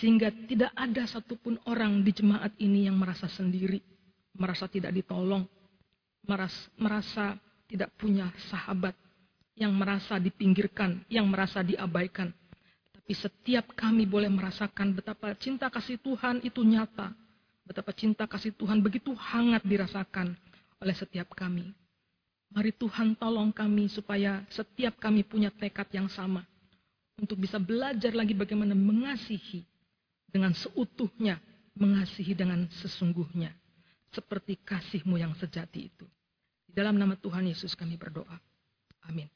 Sehingga 0.00 0.32
tidak 0.48 0.72
ada 0.72 1.04
satupun 1.04 1.60
orang 1.68 2.00
di 2.00 2.16
jemaat 2.16 2.56
ini 2.56 2.88
yang 2.88 2.96
merasa 2.96 3.28
sendiri, 3.28 3.78
merasa 4.34 4.64
tidak 4.66 4.96
ditolong, 4.96 5.44
merasa, 6.24 6.64
merasa 6.80 7.36
tidak 7.68 7.92
punya 8.00 8.32
sahabat, 8.48 8.96
yang 9.54 9.70
merasa 9.76 10.18
dipinggirkan, 10.18 11.04
yang 11.06 11.28
merasa 11.30 11.62
diabaikan. 11.62 12.32
Tapi 12.90 13.12
setiap 13.14 13.76
kami 13.76 14.08
boleh 14.08 14.32
merasakan 14.32 14.96
betapa 14.96 15.36
cinta 15.36 15.68
kasih 15.68 16.00
Tuhan 16.00 16.40
itu 16.42 16.64
nyata. 16.64 17.12
Betapa 17.68 17.94
cinta 17.94 18.24
kasih 18.26 18.56
Tuhan 18.56 18.82
begitu 18.82 19.14
hangat 19.14 19.62
dirasakan 19.62 20.34
oleh 20.82 20.94
setiap 20.96 21.30
kami. 21.36 21.83
Mari 22.54 22.70
Tuhan 22.78 23.18
tolong 23.18 23.50
kami 23.50 23.90
supaya 23.90 24.46
setiap 24.46 25.02
kami 25.02 25.26
punya 25.26 25.50
tekad 25.50 25.90
yang 25.90 26.06
sama 26.06 26.46
untuk 27.18 27.42
bisa 27.42 27.58
belajar 27.58 28.14
lagi 28.14 28.30
bagaimana 28.30 28.78
mengasihi 28.78 29.66
dengan 30.30 30.54
seutuhnya, 30.54 31.42
mengasihi 31.74 32.34
dengan 32.34 32.66
sesungguhnya, 32.82 33.50
seperti 34.14 34.58
kasihmu 34.62 35.18
yang 35.18 35.34
sejati 35.34 35.90
itu. 35.90 36.06
Di 36.66 36.74
dalam 36.74 36.94
nama 36.94 37.18
Tuhan 37.18 37.46
Yesus 37.50 37.74
kami 37.74 37.98
berdoa. 37.98 38.38
Amin. 39.10 39.26